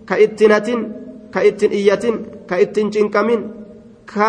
ka 0.06 0.18
ittiin 0.18 0.50
hatin 0.52 0.80
ka 1.30 1.40
ittiin 1.40 1.72
iyyatin 1.72 2.14
ka 2.46 2.56
ittiin 2.56 2.90
cinqamin 2.90 3.40
ka 4.06 4.28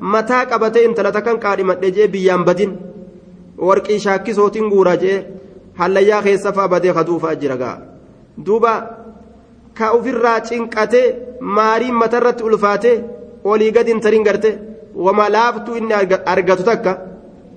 mataa 0.00 0.46
qabatee 0.46 0.84
intala 0.84 1.12
takkan 1.12 1.38
qaadhimadhe 1.40 1.90
jee 1.96 2.08
biyyaan 2.08 2.44
badin 2.44 2.72
warqii 3.66 3.98
shaakkisootiin 4.04 4.68
guura 4.72 4.94
jee 5.02 5.18
hallayyaa 5.82 6.22
keessa 6.26 6.52
fa'a 6.56 6.68
badee 6.74 6.92
kaduufaa 6.98 7.34
jira 7.42 7.56
ga'a 7.62 7.76
duuba 8.46 8.72
ka 9.78 9.90
ofirraa 9.98 10.40
cinqatee 10.48 11.06
maariin 11.56 11.94
matarratti 12.02 12.42
ulfaatee 12.48 12.96
olii 13.44 13.72
gadi 13.76 13.90
intalin 13.96 14.24
garte 14.28 14.50
wama 15.04 15.28
laaftuu 15.36 15.76
inni 15.76 15.94
argatu 16.34 16.62
takka 16.70 16.92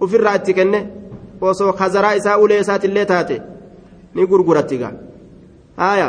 ofirraa 0.04 0.36
itti 0.40 0.54
kenne 0.60 0.80
osoo 1.42 1.74
kazaraa 1.80 2.14
isaa 2.20 2.38
ulee 2.44 2.60
isaatillee 2.66 3.06
taate 3.12 3.42
ni 4.16 4.28
gurguratti 4.28 4.78
gaa 4.78 4.94
haaya 5.82 6.08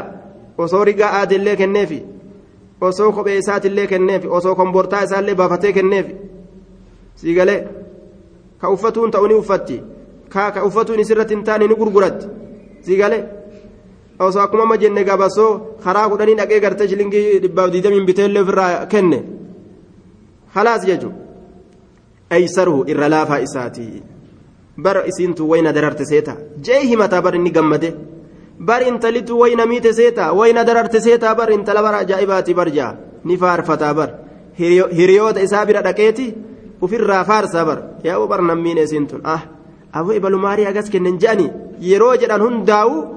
osoo 0.59 0.85
rigaa 0.89 1.11
aadillee 1.21 1.57
kenneefi 1.63 1.99
osoo 2.81 3.13
kophee 3.13 3.39
isaatillee 3.43 3.87
kenneefi 3.93 4.29
osoo 4.39 4.55
kombortaa 4.55 5.03
isaallee 5.09 5.35
baafatee 5.41 5.73
kenneefi 5.79 6.15
siigalee 7.21 7.61
ka 8.61 8.71
uffatuun 8.75 9.11
ta'u 9.11 9.27
ni 9.29 9.35
uffatti 9.43 9.83
ka 10.35 10.51
ka 10.55 10.65
uffatuun 10.69 11.01
isirratti 11.05 11.35
hin 11.35 11.45
taane 11.49 11.67
ni 11.69 11.75
gurguratti 11.81 12.27
siigalee 12.87 13.23
osoo 14.19 14.43
akkuma 14.43 14.63
amma 14.63 14.77
jenne 14.83 15.05
gabasoo 15.05 15.53
karaa 15.85 16.09
kudhanii 16.09 16.37
dhaqee 16.41 16.61
gartee 16.65 16.89
shilingii 16.89 17.39
dhibbaaf 17.45 17.71
diidamiin 17.73 18.07
biteellee 18.11 18.43
ofirraa 18.47 18.87
kenne 18.95 19.19
khalaas 20.55 20.87
jechuudha 20.91 21.17
aysaruhu 22.39 22.85
irra 22.93 23.09
laafaa 23.15 23.41
isaatii 23.47 24.03
bara 24.85 25.07
isiintu 25.11 25.49
wayna 25.51 25.73
dararte 25.73 26.05
seeta 26.13 26.37
jee 26.69 26.81
himataa 26.91 27.23
bar 27.23 27.35
inni 27.37 27.51
gammade 27.51 27.91
bar 28.59 28.83
intalitu 28.83 29.39
wayna 29.43 29.67
miite 29.67 29.93
seeta 29.93 30.33
wayna 30.33 30.65
dararte 30.65 31.01
seetaa 31.01 31.35
bar 31.35 31.51
intala 31.53 31.83
bar 31.83 31.95
ajaa'ibaati 32.03 32.55
bar 32.55 32.71
jaa 32.79 32.95
ni 33.25 33.37
faarfataa 33.43 33.95
bar 33.95 34.11
hiriyoota 34.59 35.41
isaa 35.41 35.67
bira 35.67 35.83
dhaqeeti 35.83 36.35
ufirraa 36.81 37.25
faarsaa 37.25 37.65
bar 37.65 37.79
yaa 38.05 38.27
bar 38.27 38.43
nammiin 38.43 38.79
isiintun 38.79 39.21
ah 39.25 39.43
aboo 39.93 40.13
ebalu 40.13 40.39
maarii 40.39 40.67
agas 40.67 40.91
kennan 40.91 41.19
je'anii 41.19 41.51
yeroo 41.81 42.17
jedhan 42.17 42.41
hundaa'u 42.47 43.17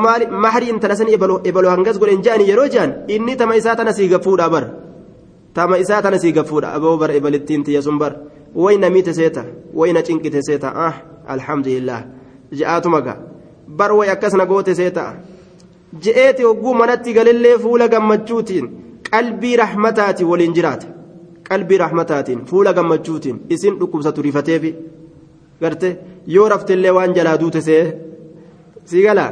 maali 0.00 0.26
mahrii 0.26 0.68
intala 0.68 0.96
sanii 0.96 1.14
ebalu 1.14 1.68
hangas 1.68 1.98
godhen 1.98 2.22
je'anii 2.22 2.48
yeroo 2.48 2.68
je'an 2.68 2.92
inni 3.08 3.36
tama 3.36 3.56
isaa 3.56 3.76
tana 3.76 3.92
sii 3.92 4.08
gaffuudha 4.08 4.48
bar. 4.50 4.64
Tama 5.54 5.78
isaa 5.78 6.02
tana 6.02 6.18
sii 6.18 6.32
gaffuudha 6.32 6.72
aboo 6.72 6.96
bar 6.96 7.10
ebalittiin 7.10 7.64
tiyya 7.64 7.82
sun 7.82 7.98
bar. 7.98 8.12
Wayna 8.54 8.90
miite 8.90 9.14
seeta 9.14 9.44
wayna 9.74 10.02
cinqite 10.02 10.42
seeta 10.42 10.72
ah 10.74 10.94
alhamdulillah. 11.26 12.04
Je'aatuma 12.52 13.00
gaa 13.00 13.16
bar 13.68 13.92
way 13.92 14.10
akkasna 14.10 14.46
goote 14.46 14.74
seeta. 14.74 15.14
Je'eeti 16.02 16.42
hogguu 16.42 16.74
manatti 16.74 17.12
galillee 17.12 17.58
fuula 17.58 17.88
gammachuutiin 17.88 18.66
qalbii 19.10 19.56
rahmataatiin 19.56 20.28
waliin 20.28 20.54
jiraata 20.54 20.86
qalbii 21.48 21.78
rahmataatiin 21.78 22.44
fuula 22.50 22.72
gammachuutiin 22.72 23.40
isin 23.48 23.78
dhukkubsatu 23.80 24.22
rifateefi 24.22 24.74
garte 25.62 25.88
yoo 26.34 26.48
raftillee 26.52 26.90
waan 26.96 27.14
jalaa 27.16 27.36
duute 27.42 27.60
see 27.68 27.84
sii 28.90 29.02
galaa 29.06 29.30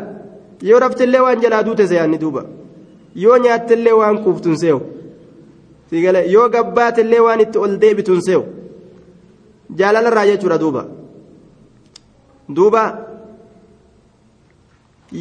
yoo 0.68 0.78
raftillee 0.85 1.20
waan 1.26 1.41
jalaa 1.43 1.62
duute 1.66 1.87
see 1.89 1.97
yaanni 2.01 2.18
duuba. 2.22 2.43
Yoo 3.22 3.37
nyaattillee 3.45 3.93
waan 4.01 4.18
quuftun 4.24 4.57
seewu 4.62 4.81
sii 5.91 6.03
galee 6.05 6.24
yoo 6.35 6.49
gabbaatillee 6.55 7.20
waan 7.26 7.41
itti 7.45 7.59
ol 7.64 7.74
deebitun 7.83 8.20
seewu 8.26 8.45
jaalalarraa 9.78 10.26
jechuudha 10.31 10.59
duuba. 10.62 10.83
Duuba. 12.57 12.83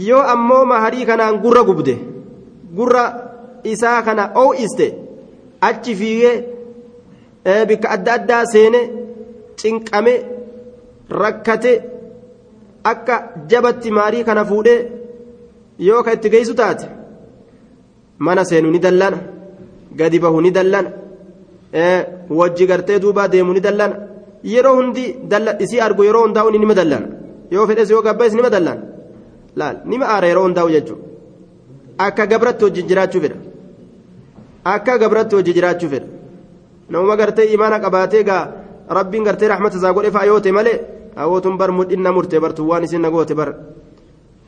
Yoo 0.07 0.22
ammoo 0.34 0.66
maharii 0.72 1.05
kanaan 1.10 1.39
gurra 1.43 1.64
gubde 1.70 1.95
gurra 2.78 3.03
isaa 3.64 4.01
kana 4.07 4.24
oo'iste 4.43 4.88
achi 5.68 5.95
fiigee 5.99 6.36
bikka 7.70 7.89
adda 7.95 8.14
addaa 8.18 8.43
seene 8.53 8.82
cinqame 9.60 10.14
rakkate 11.10 11.72
akka 12.91 13.16
jabatti 13.47 13.91
maarii 13.91 14.24
kana 14.24 14.45
fuudhee 14.45 14.80
yoo 15.88 16.03
ka 16.03 16.14
itti 16.14 16.30
geessu 16.30 16.53
taate 16.62 16.86
mana 18.26 18.43
seenu 18.45 18.72
ni 18.72 18.80
dallana 18.80 19.18
gadi 19.99 20.20
bahu 20.20 20.41
ni 20.41 20.51
dallana 20.51 20.89
wajji 22.39 22.66
gartee 22.68 22.99
duubaa 22.99 23.28
deemu 23.28 23.53
ni 23.53 23.62
dallana 23.62 23.95
yeroo 24.43 24.76
hundi 24.76 25.03
isii 25.60 25.80
argu 25.88 26.03
yeroo 26.03 26.24
hundaa'u 26.26 26.51
nima 26.51 26.74
dallana 26.74 27.07
yoo 27.51 27.68
fedhes 27.68 27.89
yoo 27.89 28.01
gabbees 28.01 28.34
nima 28.34 28.49
dallana. 28.49 28.82
Laal 29.55 29.78
nima 29.86 30.05
aara 30.14 30.28
yeroo 30.28 30.43
hundaa'u 30.47 30.70
jechuudha 30.76 31.03
akka 32.05 32.28
gabratti 32.28 32.64
wajjin 32.66 32.88
jiraachuu 32.88 33.22
fedha. 33.22 33.38
Akka 34.74 34.97
gabratti 34.97 35.36
wajjin 35.36 35.53
jiraachuu 35.57 35.89
fedha. 35.89 36.07
Namuma 36.89 37.16
gartee 37.18 37.47
imaana 37.53 37.80
qabaatee 37.80 38.24
gaa 38.24 38.43
rabbiin 38.97 39.24
gartee 39.24 39.47
rahmata 39.47 39.78
isaa 39.78 39.93
godhe 39.93 40.12
fa'a 40.12 40.26
yoo 40.26 40.39
ta'e 40.39 40.51
malee 40.51 40.78
hawwatuun 41.20 41.57
bar 41.57 41.72
mudhinna 41.72 42.11
murtee 42.15 42.39
bartu 42.39 42.67
waan 42.70 42.84
isin 42.88 43.01
na 43.01 43.09
goote 43.11 43.36
bar 43.36 43.49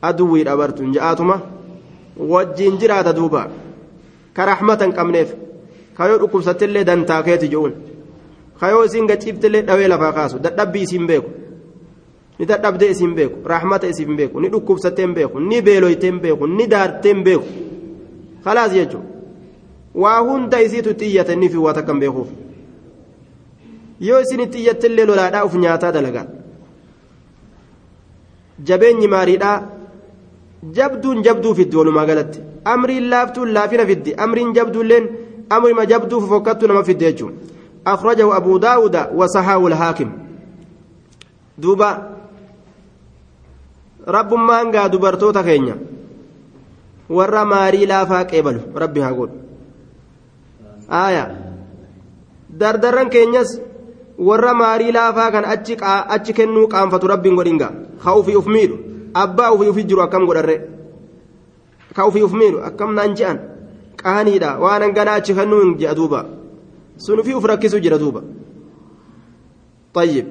aduwwiidha 0.02 0.56
bartuun 0.56 0.92
ja'aatuma 0.96 1.36
wajjin 2.32 2.78
jiraata 2.80 3.12
duuba. 3.12 3.42
Ka 4.34 4.46
rahmata 4.46 4.84
hin 4.84 4.94
qabneef 4.98 5.30
ka 5.96 6.08
yoo 6.08 6.18
dhukkubsattillee 6.18 6.84
dantaa 6.84 7.22
keeti 7.22 7.48
je'uun. 7.48 7.72
kayoo 8.60 8.84
isin 8.84 9.06
gachiiftillee 9.10 9.62
dhawee 9.68 9.88
lafaa 9.88 10.12
kaasu 10.16 10.38
dadhabbii 10.44 10.82
isiin 10.86 11.06
beeku. 11.06 11.30
Ni 12.38 12.46
dadhabdee 12.50 12.90
isiin 12.94 13.14
beeku 13.14 13.48
rahmata 13.52 13.86
isiin 13.92 14.16
beeku 14.16 14.40
ni 14.40 14.48
dhukkubsattee 14.52 15.04
hin 15.06 15.14
beeku 15.14 15.40
ni 15.40 15.62
beeloytee 15.62 16.10
hin 16.10 16.20
beeku 16.20 16.46
ni 16.46 16.66
daartee 16.74 17.12
hin 17.14 17.24
beeku. 17.24 17.46
Khalaas 18.44 18.72
jechuudha 18.72 19.08
waa 20.02 20.20
hunda 20.28 20.60
isiitu 20.66 20.90
itti 20.94 21.06
iyyate 21.10 21.36
ni 21.36 21.48
fi 21.48 21.56
waa 21.64 21.74
takka 21.78 21.92
hin 21.92 22.00
beekuuf. 22.04 22.28
Yoo 24.00 24.20
isin 24.20 24.40
itti 24.46 24.58
iyyattillee 24.62 25.06
lolaadhaa 25.10 25.44
uf 25.50 25.54
nyaataa 25.64 25.92
dalagaa 25.98 26.26
jabeenyi 28.68 29.08
maariidhaa 29.14 29.58
jabduun 30.76 31.22
jabduu 31.22 31.54
fiddi 31.54 31.76
walumaa 31.76 32.06
galatti. 32.06 32.40
Amriin 32.64 33.10
laaftuun 33.10 33.52
laafina 33.54 33.86
fiddi. 33.86 34.14
Amriin 34.14 34.54
jabduulleen 34.54 35.08
amrima 35.50 35.86
jabduu 35.86 36.20
fokkattu 36.28 36.66
nama 36.66 36.84
fidde 36.84 37.04
jechuun 37.12 37.34
akhrajahu 37.84 38.32
abuu 38.32 38.58
daawuda 38.58 39.10
wasaxaahu 39.14 39.68
lhaakim 39.68 40.10
duuba. 41.58 41.88
Rabbummaan 44.06 44.70
gaa 44.72 44.88
dubartoota 44.88 45.42
keenya. 45.42 45.76
Warra 47.08 47.44
maarii 47.44 47.86
laafaa 47.86 48.24
qeebalu. 48.24 48.60
Rabbi 48.74 49.00
haa 49.00 49.12
godhu. 49.12 49.36
Aaya. 50.90 51.24
Dardarran 52.50 53.10
keenyas 53.10 53.60
warra 54.28 54.52
maarii 54.62 54.92
laafaa 54.98 55.30
kan 55.34 55.44
achi 56.14 56.32
kennuu 56.38 56.66
qaanfatu 56.74 57.06
rabbiin 57.12 57.36
godhinga 57.38 57.68
haa 58.04 58.14
ofii 58.20 58.36
of 58.40 58.46
miidhu 58.56 58.76
abbaa 59.22 59.50
ofii 59.54 59.68
ofii 59.72 59.84
jiru 59.88 60.02
akkam 60.02 60.26
godharre? 60.26 60.56
Haa 61.96 62.04
ofii 62.10 62.22
of 62.28 62.32
miidhu 62.40 62.60
akkam 62.68 62.94
naan 62.98 63.14
je'an? 63.18 63.38
Qaaniidha. 64.02 64.50
Waan 64.62 64.82
hanganaa 64.82 65.14
achi 65.20 65.34
kennuu 65.38 65.60
hin 65.64 65.74
je'a 65.80 65.94
duuba. 65.98 66.20
Sun 67.04 67.20
ofii 67.20 67.34
of 67.38 67.44
rakkisu 67.50 67.80
jira 67.84 67.98
duuba. 68.02 68.22
Tayyib. 69.94 70.26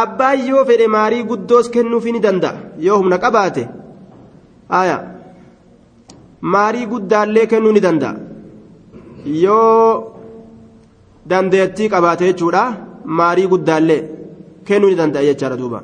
Abbaan 0.00 0.46
yoo 0.48 0.64
fedhe 0.64 0.86
maarii 0.96 1.22
guddoos 1.30 1.68
kennuufii 1.74 2.12
ni 2.16 2.20
danda'a. 2.26 2.54
Yoo 2.86 2.98
humna 2.98 3.18
qabaate. 3.24 3.64
Haaya 4.68 4.96
maarii 6.54 6.86
guddaallee 6.92 7.46
kennuu 7.52 7.72
ni 7.72 7.80
danda'a. 7.86 8.14
Yoo 9.44 10.12
dandeettii 11.30 11.88
qabaate 11.94 12.24
jechuudha. 12.30 12.62
maarii 13.04 13.46
guddaallee 13.52 14.00
kennuu 14.66 14.90
ni 14.90 14.96
danda'a 15.00 15.24
jechaadha 15.28 15.56
duuba. 15.60 15.80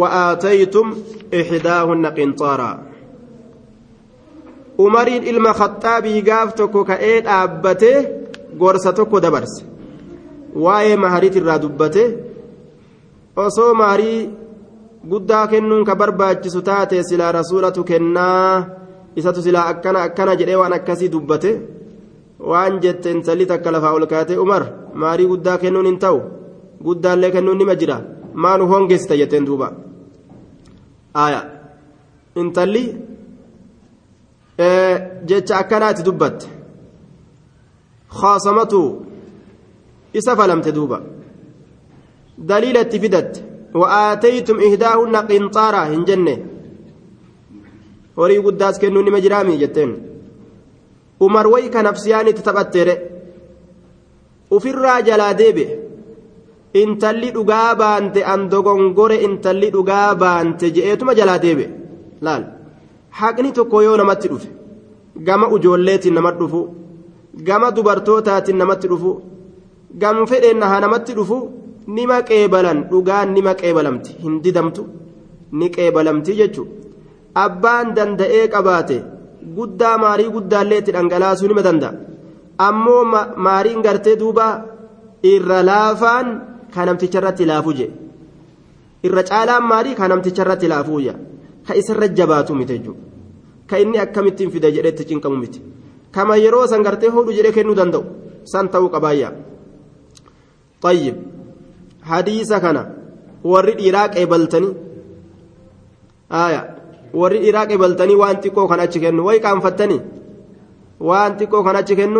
Wa'aataytum 0.00 0.86
ixdaahunna 1.40 2.10
qinxaaraa 2.16 2.74
umariin 4.84 5.22
ilma 5.30 5.52
khaxaabii 5.60 6.22
gaaf 6.28 6.54
tokko 6.58 6.80
ka'ee 6.90 7.20
dhaabbatee 7.26 7.98
gorsa 8.60 8.92
tokko 8.92 9.20
dabarse. 9.24 9.64
Waa'ee 10.64 10.96
mahariit 10.96 11.36
irraa 11.36 11.58
dubbate. 11.62 12.04
Osoo 13.36 13.74
maarii 13.74 14.30
guddaa 15.10 15.46
kennuun 15.46 15.84
ka 15.84 15.94
barbaachisu 16.00 16.62
taate 16.62 17.02
silaa 17.08 17.32
rasuulatu 17.32 17.84
kennaa. 17.84 18.66
Isatu 19.16 19.42
silaa 19.42 19.66
akkana 19.72 20.02
akkana 20.02 20.36
jedhee 20.40 20.56
waan 20.60 20.72
akkasii 20.78 21.08
dubbate. 21.14 21.50
Waan 22.50 22.80
jette 22.84 23.08
intalli 23.16 23.46
takka 23.52 23.70
lafaa 23.74 23.94
ol 23.98 24.06
kaatee 24.12 24.38
umar 24.44 24.62
maharii 25.00 25.28
guddaa 25.32 25.58
kennuun 25.62 25.86
hin 25.90 25.98
ta'u 26.04 26.18
guddaallee 26.86 27.30
kennuun 27.34 27.58
nima 27.62 27.74
jira 27.82 27.96
maanu 28.44 28.66
hongeessita 28.72 29.16
jetteen 29.20 29.46
duuba 29.48 29.68
aya 31.24 31.40
intalli 32.42 32.84
jecha 35.28 35.54
akkanaati 35.62 36.02
dubbatte 36.08 36.46
khaasamatu 38.20 38.80
isa 40.20 40.36
falamte 40.36 40.70
duuba 40.78 40.98
daliila 42.48 42.80
itti 42.86 42.98
fidatte 43.04 43.38
wa'aataytum 43.80 44.58
ihdaahunna 44.68 45.20
qinxaara 45.28 45.82
hin 45.92 46.02
jenne 46.08 46.34
horii 48.16 48.40
guddaas 48.46 48.78
kennuu 48.82 49.02
nima 49.06 49.20
jiraami 49.24 49.60
jetteen 49.62 49.92
umar 51.26 51.46
way 51.52 51.64
ka 51.74 51.80
nafsiyaanitti 51.86 52.42
taphatteere 52.48 52.94
ufirraa 54.56 55.00
jalaa 55.08 55.34
deebe 55.40 55.64
intalli 56.82 57.28
dhugaa 57.36 57.74
baante 57.82 58.20
an 58.32 58.42
dogongore 58.52 59.16
intalli 59.26 59.68
dhugaa 59.74 60.08
baante 60.22 60.66
je'eetuma 60.74 61.14
jalaa 61.18 61.38
deebe 61.44 61.64
laal. 62.26 62.44
Haqni 63.18 63.50
tokko 63.56 63.82
yoo 63.86 63.96
namatti 64.00 64.28
dhufe 64.32 64.48
gama 65.26 65.46
ujoolleetiin 65.54 66.14
namatti 66.18 66.40
dhufu 66.42 66.60
gama 67.48 67.68
dubartootaatiin 67.76 68.58
namatti 68.62 68.88
dhufu 68.92 69.10
gam 70.02 70.18
fedheen 70.30 70.62
haa 70.70 70.80
namatti 70.84 71.12
dhufu 71.18 71.38
nima 71.96 72.18
qeebalan 72.28 72.78
dhugaan 72.90 73.34
nima 73.36 73.52
qeebalamti 73.60 74.16
hin 74.22 74.34
didamtu 74.44 74.82
ni 75.58 75.68
qeebalamti 75.76 76.38
jechuudha. 76.40 76.72
Abbaan 77.44 77.94
danda'ee 77.96 78.46
qabaate 78.54 78.96
guddaa 79.56 79.96
maarii 80.04 80.30
guddaallee 80.36 80.78
itti 80.82 80.94
dhangalaasuu 80.96 81.48
nima 81.48 81.66
danda'a 81.68 81.92
ammoo 82.68 83.02
maariin 83.46 83.82
gartee 83.86 84.16
duuba 84.22 84.46
irra 85.34 85.58
laafaan 85.70 86.26
kan 86.74 86.86
namticha 86.86 87.18
irratti 87.20 87.50
laafuu 87.52 87.76
je 87.78 87.86
irra 89.06 89.22
caalaan 89.30 89.68
maarii 89.72 89.94
kan 90.00 90.10
namticha 90.14 90.42
irratti 90.44 90.72
laafuu 90.74 91.00
ka 91.66 91.74
isarra 91.80 92.08
jabaatu 92.18 92.54
miti 92.54 92.78
jechuudha 92.78 93.00
ka 93.66 93.78
inni 93.78 93.98
akkamittiin 94.04 94.50
fida 94.50 94.74
jedhetti 94.76 95.08
cinqamu 95.10 95.36
miti 95.36 95.62
kama 96.10 96.36
yeroo 96.44 96.66
san 96.66 96.82
gartee 96.82 97.14
hodhu 97.16 97.32
jedhee 97.38 97.56
kennuu 97.58 97.78
danda'u 97.80 98.04
san 98.44 98.68
ta'uu 98.68 98.90
qabaayyaa 98.94 99.32
طيب 100.82 101.16
حديث 102.02 102.52
كان 102.52 102.94
ورد 103.44 103.80
إراق 103.80 104.18
إبلتني 107.14 107.20
آية 107.20 107.20
ورد 107.20 107.44
إراق 107.48 107.72
إبلتني 107.72 108.14
وأنت 108.14 108.48
كو 108.48 108.68
كان 108.68 108.80
أتشكن 108.80 109.18
وي 109.18 109.38
كان 109.38 109.60
فتني 109.60 110.00
وأنت 111.00 111.42
كو 111.42 111.64
كان 111.64 111.76
أتشكن 111.76 112.14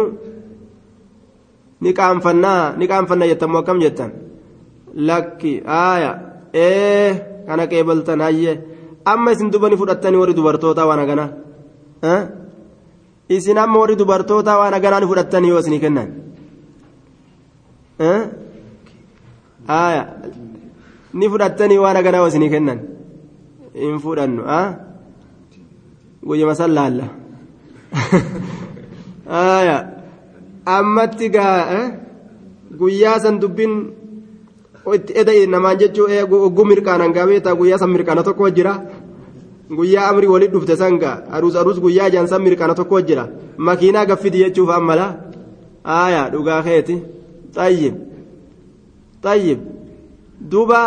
نكام 1.83 2.21
فنا 2.21 2.77
نكام 2.79 3.07
فنا 3.07 3.25
يتم 3.25 3.55
وكم 3.55 3.79
جتن 3.79 4.11
لك 4.95 5.41
آية 5.67 6.13
إيه 6.55 7.13
كان 7.47 7.65
كيبلتن 7.65 8.21
هاي 8.21 8.61
أما 9.09 9.35
سندبني 9.35 9.77
فرطني 9.77 10.17
ورد 10.17 10.41
برتوتا 10.41 10.83
وأنا 10.85 11.05
كنا 11.05 11.27
ها 12.05 12.43
isin 13.37 13.59
amma 13.59 13.79
warri 13.79 13.97
dubartoota 13.97 14.59
waan 14.59 14.75
aganaan 14.75 15.09
fudhattanii 15.11 15.51
yoo 15.53 15.61
isinii 15.63 15.81
kennan? 15.85 16.09
Aya 19.69 20.03
ni 21.15 21.31
fudhattanii 21.33 21.79
waan 21.85 21.97
aganaa 22.01 22.23
yoo 22.23 22.31
isinii 22.33 22.51
kennan? 22.55 22.79
Hin 23.75 23.99
fudhannu 24.05 24.43
guyyama 26.29 26.55
san 26.61 26.71
laalla 26.79 27.07
aya 29.29 29.77
ammatti 30.77 31.29
gaa 31.35 31.91
guyyaa 32.81 33.19
san 33.25 33.41
dubbiin 33.43 33.75
itti 34.97 35.13
eda'e 35.21 35.47
namaan 35.47 35.79
jechuu 35.81 36.07
ogguu 36.47 36.65
mirqaanan 36.71 37.13
gaabeetaa 37.17 37.55
guyyaa 37.61 37.79
san 37.83 37.91
mirqaana 37.95 38.23
tokko 38.29 38.51
jira 38.57 38.73
guyyaa 39.79 40.09
amri 40.11 40.27
walit 40.35 40.53
dhufte 40.55 40.77
sanga 40.77 41.11
aruus 41.35 41.57
aruus 41.57 41.79
guyyaa 41.85 42.11
jaansan 42.15 42.43
mirqaana 42.47 42.75
tokko 42.75 43.01
jira 43.09 43.25
makiinaa 43.67 44.07
gaffiti 44.11 44.39
jechuuf 44.45 44.71
ammala 44.79 45.07
aayaa 45.99 46.31
dhugaa 46.33 46.63
keeti 46.67 46.97
xayyib 47.57 47.95
xayyib 49.25 49.61
duuba 50.51 50.81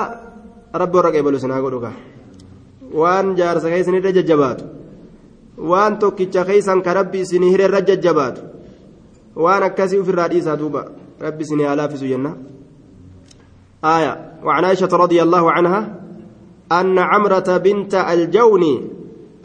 rabbi 0.82 0.96
warra 0.98 1.12
qeebalu 1.16 1.40
sinaa 1.44 1.62
godhuka 1.66 1.92
waan 3.02 3.36
jaarsa 3.40 3.70
keessanirra 3.74 4.12
jajjabaatu 4.18 4.64
waan 5.70 6.00
tokkicha 6.00 6.46
keessan 6.50 6.82
ka 6.82 6.94
rabbi 7.00 7.24
isinii 7.26 7.54
hirerra 7.54 7.82
jajjabaatu 7.90 8.42
waan 9.46 9.64
akkasii 9.70 10.02
ofirraa 10.04 10.28
dhiisaa 10.34 10.60
duuba 10.62 10.86
rabbi 11.28 11.44
isinii 11.48 11.68
haa 11.70 11.80
laafisu 11.82 12.12
jenna 12.14 12.32
آية 13.86 14.14
وعن 14.44 14.66
عائشة 14.66 14.90
رضي 14.94 15.22
الله 15.22 15.52
عنها 15.52 15.96
أن 16.72 17.00
عمرة 17.00 17.58
بنت 17.58 17.96
الجون 17.96 18.64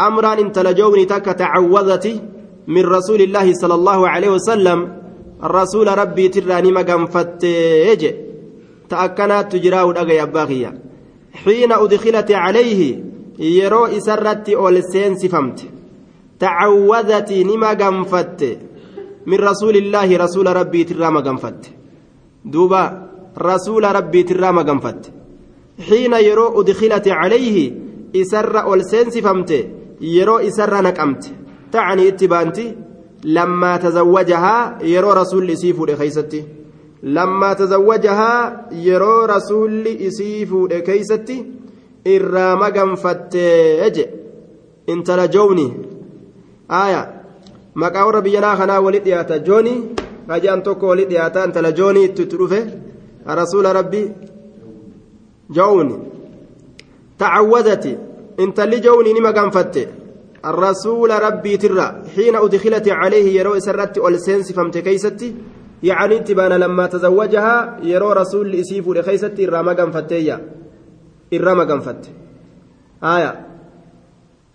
أمرا 0.01 0.33
انت 0.33 0.59
لجوني 0.59 1.05
تك 1.05 1.25
تعوذت 1.25 2.23
من 2.67 2.85
رسول 2.87 3.21
الله 3.23 3.53
صلى 3.53 3.75
الله 3.75 4.09
عليه 4.09 4.31
وسلم 4.31 4.79
الرسول 5.45 5.99
ربي 5.99 6.29
تراني 6.29 6.73
مقام 6.73 7.07
فتيج 7.07 8.15
تأكنات 8.89 9.53
تجراود 9.53 9.99
أغي 9.99 10.23
أباغية 10.23 10.75
حين 11.45 11.73
أدخلت 11.73 12.33
عليه 12.33 12.81
يرو 13.39 13.87
إسرت 13.87 14.49
أولسين 14.49 15.19
سفمت 15.19 15.61
تعوذت 16.41 17.33
نما 17.33 17.69
قنفت 17.69 18.59
من 19.27 19.39
رسول 19.39 19.77
الله 19.77 20.17
رسول 20.17 20.57
ربي 20.57 20.85
ترى 20.85 21.11
مقام 21.11 21.37
فت 21.37 21.67
دوبا 22.45 23.09
رسول 23.39 23.85
ربي 23.85 24.23
ترى 24.23 24.53
مقام 24.53 24.81
فت 24.81 25.13
حين 25.89 26.13
يرو 26.13 26.61
أدخلت 26.61 27.09
عليه 27.09 27.73
إسر 28.17 28.61
أولسين 28.63 29.11
سفمت 29.11 29.67
يرو 30.01 30.37
إسر 30.39 30.83
نكمت 30.83 31.33
تعني 31.73 32.09
اتبانتي 32.09 32.77
لما 33.25 33.77
تزوجها 33.77 34.79
يرو 34.83 35.13
رسول 35.13 35.51
إسيف 35.51 35.81
لخيستي 35.81 36.45
لما 37.03 37.53
تزوجها 37.53 38.67
يرو 38.73 39.25
رسول 39.25 39.87
إرام 42.07 42.63
قنفت 42.63 43.37
أجي 43.87 44.07
انت 44.89 45.11
لجوني 45.11 45.73
آية 46.71 47.21
maqaa 47.75 48.05
warra 48.07 48.21
biyyanaa 48.21 48.57
kanaa 48.57 48.81
walit 48.81 49.05
dhiyaata 49.05 49.39
jooni 49.39 49.73
hajaan 50.29 50.63
tokko 50.63 50.89
walit 50.89 51.09
dhiyaata 51.09 51.45
intala 51.47 51.73
joonii 51.73 52.05
itti 52.05 52.25
dhufe 52.25 52.61
rasuula 53.41 53.73
rabbii 53.73 54.09
joowni 55.57 55.99
tacawwadati 57.19 57.97
intalli 58.39 58.81
joowni 58.81 59.13
ni 59.13 59.21
maganfatte 59.21 59.89
الرسول 60.45 61.11
ربي 61.11 61.57
ترى 61.57 62.03
حين 62.17 62.37
أدخلت 62.37 62.89
عليه 62.89 63.41
يرو 63.41 63.59
سرت 63.59 63.99
ألسنس 63.99 64.53
فمت 64.53 64.79
كيستي 64.79 65.35
يعني 65.83 66.19
تبان 66.19 66.53
لما 66.53 66.87
تزوجها 66.87 67.81
يرو 67.83 68.13
رسول 68.13 68.55
إسيف 68.55 68.89
لخيستي 68.89 69.45
irra 71.31 71.55
maganfatte. 71.55 72.09
Haaya 73.03 73.31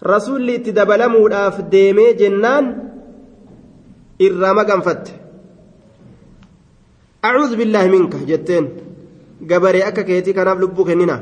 rasuulli 0.01 0.55
itti 0.55 0.71
dabalamuudhaaf 0.73 1.55
deemee 1.71 2.13
jennaan 2.19 2.65
irra 4.19 4.53
maganfatte. 4.53 5.11
Acuudhu 7.27 7.55
billaahi 7.57 7.89
minka 7.89 8.17
jetteen. 8.27 8.65
Gabaree 9.49 9.83
akka 9.89 10.03
keetii 10.03 10.33
kanaaf 10.33 10.59
lubbuu 10.59 10.85
kennina. 10.85 11.17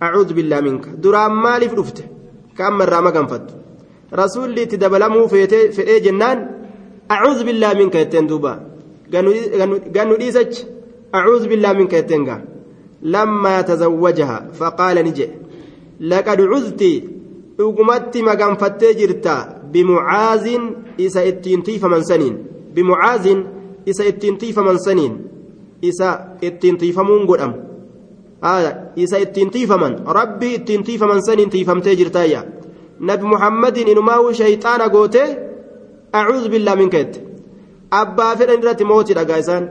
Acuudhu 0.00 0.34
billaahi 0.34 0.62
minka. 0.68 0.88
Duraan 1.02 1.32
maaliif 1.44 1.72
dhufte? 1.74 2.02
Kaamma 2.56 2.84
irraa 2.84 3.02
maganfattu. 3.02 3.54
Rasuulli 4.12 4.62
itti 4.62 4.76
dabalamuu 4.78 5.28
fedhee 5.28 6.00
jennaan 6.06 6.38
acuudhu 7.08 7.44
billaahi 7.48 7.76
minka 7.80 7.98
jetteen 7.98 8.26
duuba. 8.28 8.52
Gannu 9.94 10.14
dhiisachi. 10.20 10.66
Acuudhu 11.12 11.48
billaahi 11.48 11.76
minka 11.78 11.96
jetteen 11.96 12.24
gaa. 12.28 12.40
لما 13.02 13.60
تزوجها 13.60 14.50
فقال 14.58 14.96
نجي 14.96 15.28
لقد 16.00 16.40
عذت 16.40 16.82
maganfattee 18.22 18.94
jirta 18.94 19.34
bimucaazin 19.72 20.62
isa 20.98 21.22
ittiin 21.22 21.62
tiifaman 21.62 22.04
saniin 22.04 22.34
bimucaazin 22.74 23.46
isa 23.86 24.04
ittiin 24.04 24.38
tiifaman 24.38 24.78
saniin 24.78 25.14
isa 25.82 26.20
ittiin 26.42 26.78
tiifamuun 26.78 27.26
godhamu 27.26 27.54
isa 28.96 29.18
ittiin 29.18 29.50
tiifaman 29.50 29.98
rabbii 30.06 30.54
ittiin 30.54 30.84
tiifaman 30.84 31.22
saniin 31.22 31.50
tiifamtee 31.50 31.96
jirtaayya 31.96 32.44
nabi 33.00 33.24
muhammadin 33.24 33.88
inumaa'uu 33.88 34.32
shayxaana 34.40 34.88
goote 34.88 35.22
acuudhu 36.12 36.48
billaa 36.48 36.76
minkeette 36.76 37.18
abbaa 37.90 38.36
fedhan 38.36 38.62
irratti 38.62 38.84
mooti 38.84 39.14
dhagaa 39.18 39.42
isaan 39.44 39.70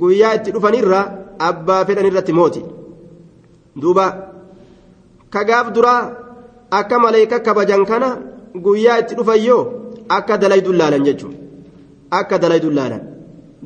guyyaa 0.00 0.32
itti 0.38 0.54
dhufanirra 0.54 1.23
abbaa 1.38 1.84
fedhan 1.84 2.06
irratti 2.06 2.32
mooti. 2.32 2.62
Duuba 3.80 4.06
kagaaf 5.30 5.72
duraa 5.74 6.02
akka 6.70 6.98
maleeka 6.98 7.40
kabajan 7.40 7.84
kana 7.86 8.08
guyyaa 8.64 8.98
itti 9.02 9.14
dhufayyoo 9.18 9.62
akka 10.08 10.38
dalayduun 10.38 10.78
laalan 10.78 11.04
jechuun. 11.04 11.34
Akka 12.10 12.38
dalayduun 12.38 12.74
laalan 12.74 13.02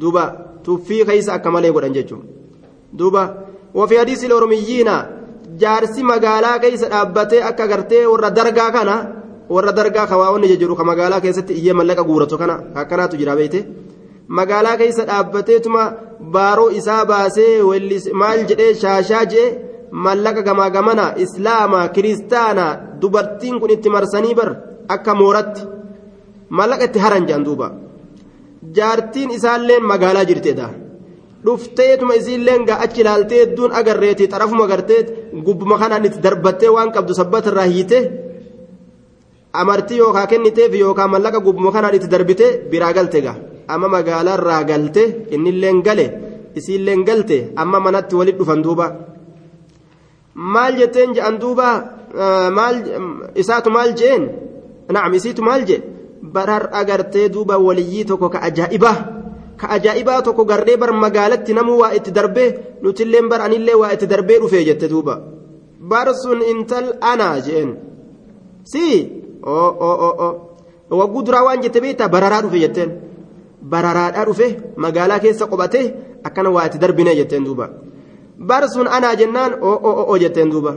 duuba 0.00 0.22
tuffii 0.64 1.04
keessa 1.04 1.32
akka 1.34 1.50
malee 1.50 1.72
godhan 1.72 1.94
jechuun. 1.96 2.22
Duuba 2.98 3.22
wafi 3.74 3.96
hadiisi 3.96 4.32
oromiyyiina 4.32 4.94
jaarsi 5.60 6.02
magaalaa 6.02 6.58
keessa 6.58 6.88
dhaabbatee 6.92 7.42
akka 7.50 7.66
gartee 7.68 8.06
warra 8.06 8.30
dargaa 8.30 8.70
kana 8.72 8.94
warra 9.48 9.72
dargaa 9.72 10.06
kawaawwanni 10.06 10.48
jedhu 10.56 10.76
ka 10.76 10.84
magaalaa 10.84 11.20
keessatti 11.20 11.52
iyyee 11.60 11.72
mallaqa 11.72 12.04
guuratu 12.04 12.38
kana 12.38 12.54
akkanaatu 12.80 13.16
jira 13.20 13.36
beeyte 13.36 13.60
magaalaa 14.36 14.76
keessa 14.80 15.04
dhaabbateetuma 15.10 15.82
baaroo 16.34 16.70
isaa 16.80 17.04
baasee 17.10 17.52
maal 18.22 18.40
jedhee 18.50 18.74
shaashaa 18.82 19.24
jedhee 19.32 19.56
mallaqa 20.06 20.42
gamaa 20.48 20.70
gamana 20.76 21.06
islaama 21.24 21.80
kiristaana 21.94 22.64
dubartiin 23.00 23.60
kun 23.60 23.70
itti 23.76 23.88
marsanii 23.96 24.34
bar 24.40 24.50
akka 24.94 25.14
mooratti 25.20 25.62
mallaqa 26.58 26.84
itti 26.88 26.98
haran 27.04 27.26
jedhan 27.28 27.44
duuba. 27.48 27.68
Jaartiin 28.76 29.30
isaalleen 29.38 29.84
magaalaa 29.90 30.24
jirtedha 30.30 30.68
dhufteetuma 31.44 32.14
isiilleen 32.20 32.62
gaa 32.68 32.78
achi 32.84 33.00
ilaaltee 33.02 33.40
hedduun 33.42 33.72
agarreeti 33.80 34.24
xarafuma 34.32 34.64
agartee 34.68 35.00
gubbuma 35.46 35.76
kanaan 35.82 36.04
itti 36.08 36.22
darbattee 36.24 36.70
waan 36.76 36.90
qabdu 36.96 37.12
sabbata 37.20 37.50
irraa 37.50 37.68
hiite 37.74 37.98
amartii 39.60 39.98
yookaan 40.02 40.28
kenniteef 40.32 40.72
yookaan 40.82 41.10
mallaqa 41.14 41.40
gubbuma 41.46 41.70
kanaan 41.76 41.94
itti 41.98 42.08
darbite 42.14 42.46
biraa 42.70 42.92
galte 42.98 43.20
amma 43.68 43.88
magaalaa 43.94 44.36
irraa 44.38 44.62
galte 44.70 45.02
innilleen 45.34 45.82
gale 45.86 46.06
isiilleen 46.58 47.04
galte 47.08 47.38
amma 47.56 47.78
manatti 47.80 48.14
walitti 48.18 48.38
dhufan 48.40 48.62
duuba. 48.62 48.86
Maal 50.34 50.72
jetteen 50.78 51.14
jedhan 51.14 51.38
duuba? 51.42 51.68
Maal 52.58 52.76
isaatu 53.34 53.70
maal 53.70 53.92
jeen? 53.98 54.22
Naam 54.88 55.12
isiitu 55.14 55.42
maal 55.42 55.64
jee 55.68 55.82
barar 56.22 56.70
agartee 56.72 57.28
duuba 57.28 57.58
waliyyii 57.58 58.04
tokko 58.04 58.28
ka 58.32 58.38
ajaa'ibaa 58.48 58.96
ka 59.60 59.66
ajaa'ibaa 59.76 60.22
tokko 60.22 60.44
garree 60.44 60.76
bar 60.76 60.92
magaalatti 60.92 61.52
namuu 61.54 61.78
waa 61.82 61.92
itti 61.98 62.10
darbee 62.10 62.78
nutilleen 62.82 63.28
bar 63.28 63.40
anillee 63.46 63.74
waa 63.80 63.92
itti 63.94 64.06
darbee 64.06 64.38
dhufee 64.40 64.64
jette 64.64 64.88
duuba. 64.88 65.14
Bar 65.90 66.08
sun 66.22 66.40
intal 66.42 66.86
anaa 67.00 67.40
jeen. 67.46 67.70
Si 68.64 68.84
oo 69.46 69.70
oo 69.88 69.96
oo 70.06 70.14
oo. 70.26 70.34
Wagguu 70.90 71.22
duraa 71.22 71.44
waan 71.44 71.60
jette 71.62 71.80
beektaa? 71.80 72.08
Bararaa 72.08 72.42
dhufe 72.42 72.58
jetteen 72.64 72.90
bararaadhaa 73.62 74.24
dhufe 74.28 74.48
magaalaa 74.84 75.18
keessa 75.24 75.46
qophatee 75.46 75.86
akkana 76.24 76.50
waa 76.50 76.66
itti 76.66 76.78
darbinee 76.78 77.14
jetteen 77.20 77.44
duuba. 77.44 77.68
Bar 78.48 78.68
sun 78.68 78.86
anaa 78.96 79.14
jennaan 79.16 79.52
oo 79.62 80.16
jetteen 80.18 80.50
duuba. 80.50 80.74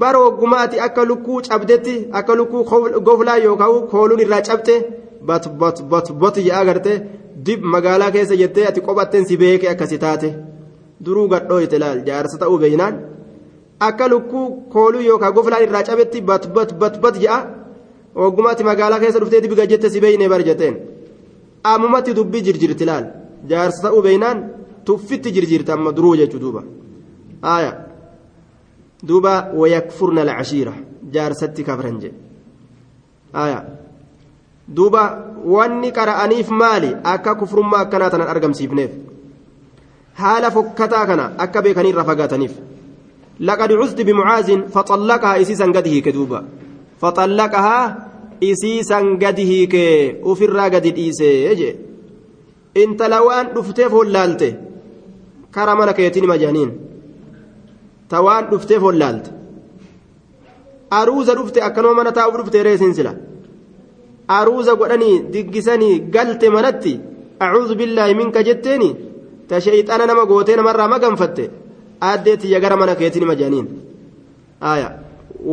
Bar 0.00 0.16
waggumaati 0.16 0.80
akka 0.86 1.04
lukkuu 1.04 1.40
cabdetti 1.48 1.94
akka 2.12 2.34
lukkuu 2.36 2.64
goflaa 3.06 3.36
yookaan 3.44 3.86
kooluun 3.90 4.20
irraa 4.20 4.42
cabte 4.48 4.74
bat 5.26 5.48
bat 5.60 5.82
bat 5.90 6.12
bat 6.12 6.36
jedhaa 6.36 6.60
agartee 6.60 6.98
dib 7.46 7.62
magaalaa 7.74 8.10
keessa 8.10 8.36
jettee 8.36 8.66
ati 8.68 8.80
qophatteen 8.80 9.24
si 9.26 9.36
beeke 9.36 9.68
akkasi 9.70 9.98
taate. 9.98 10.34
Duruu 11.04 11.28
gadhooyte 11.28 11.78
laal 11.78 12.02
jaarsa 12.06 12.38
ta'uu 12.38 12.58
beeynaan 12.58 12.94
akka 13.80 14.08
lukkuu 14.08 14.46
kooluu 14.72 15.00
yookaan 15.08 15.32
goflaan 15.34 15.62
irraa 15.62 15.82
cabetti 15.88 16.20
bat 16.20 16.48
bat 16.54 16.70
bat 16.80 17.00
bat 17.02 17.14
jedha 17.22 17.38
waggumaatti 18.14 18.64
magaalaa 18.64 18.98
keessa 19.00 19.18
dhuftee 19.20 19.40
dibiga 19.40 19.66
jette 19.70 19.90
si 19.90 20.00
beeynee 20.00 20.28
bar 20.28 20.42
jetteen 20.48 20.74
ammumatti 21.74 22.16
dubbii 22.18 22.42
jirjirti 22.46 22.84
laal 22.90 23.04
jaarsa 23.50 23.82
ta'uu 23.88 24.02
beeynaan 24.06 24.38
tuffitti 24.84 25.34
jirjirti 25.36 25.70
amma 25.72 25.92
duruu 25.96 26.16
jechuu 26.20 26.40
duuba 26.44 26.62
aayaa. 27.54 27.88
duuba 29.02 29.50
wayakfurna 29.54 30.22
alcashiira 30.26 30.72
jaarsatti 31.14 31.64
kafran 31.64 32.00
jedhe 32.02 32.18
aya 33.32 33.58
duuba 34.66 35.02
wanni 35.44 35.92
qara'aniif 35.92 36.50
maali 36.50 36.90
akka 37.04 37.34
kufrummaa 37.34 37.86
akkanaa 37.86 38.10
tanan 38.10 38.28
argamsiifneef 38.34 38.90
haala 40.22 40.50
fokkataa 40.50 41.06
kana 41.06 41.30
akka 41.38 41.62
beekaniirra 41.62 42.04
fagaataniif 42.10 42.54
laqad 43.50 43.70
cuzdi 43.80 44.04
bimucaazin 44.04 44.66
faxallaqahaa 44.74 45.38
isiisan 45.44 45.72
gadi 45.72 45.90
hiike 45.94 46.12
duuba 46.12 46.42
faxallaqahaa 47.00 47.84
isiisan 48.40 49.18
gadi 49.22 49.44
hiike 49.50 49.84
ufirraa 50.24 50.68
gadi 50.70 50.90
dhiise 50.98 51.54
jee. 51.60 51.76
Intala 52.74 53.22
waan 53.26 53.46
dhufteef 53.54 53.92
hollaalte 53.92 54.48
kara 55.50 55.74
mana 55.76 55.92
keetiin 55.92 56.24
ima 56.24 56.38
jahaniin 56.42 56.70
ta 58.08 58.22
waan 58.22 58.50
dhufteef 58.50 58.82
hollaalte. 58.82 59.30
Aruuza 60.90 61.34
dhufte 61.34 61.58
akkanuma 61.62 61.94
mana 61.94 62.12
taa'uuf 62.12 62.36
dhufte 62.38 62.62
reesiin 62.62 62.94
sila. 62.94 63.12
Aruuza 64.28 64.74
godhanii 64.80 65.22
diggisanii 65.32 66.00
galte 66.14 66.50
manatti 66.50 67.00
acuudhu 67.40 67.74
billaahi 67.80 68.14
minka 68.14 68.42
jetteeni 68.42 68.90
ta 69.48 69.60
sheeyxana 69.64 70.06
nama 70.06 70.24
gootee 70.30 70.56
namarraa 70.56 70.88
maganfatte 70.94 71.44
aaddeetiyya 72.08 72.60
gara 72.60 72.76
mana 72.76 72.94
keetiin 73.00 73.22
ima 73.26 73.34
jedhaniin 73.40 73.68
aya 74.72 74.88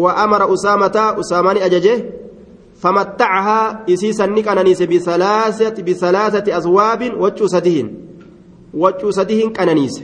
wa 0.03 0.11
amara 0.23 0.47
usaamata 0.55 1.03
usaamani 1.21 1.61
ajaje 1.67 1.93
famattacahaa 2.86 3.89
isiisan 3.93 4.29
ni 4.38 4.43
qananiise 4.43 4.86
bisalaasati 5.88 6.51
aswaabin 6.53 7.13
waccuu 7.23 7.49
sadihin 7.49 7.88
waccuu 8.73 9.11
sadihin 9.11 9.49
qananiise 9.53 10.03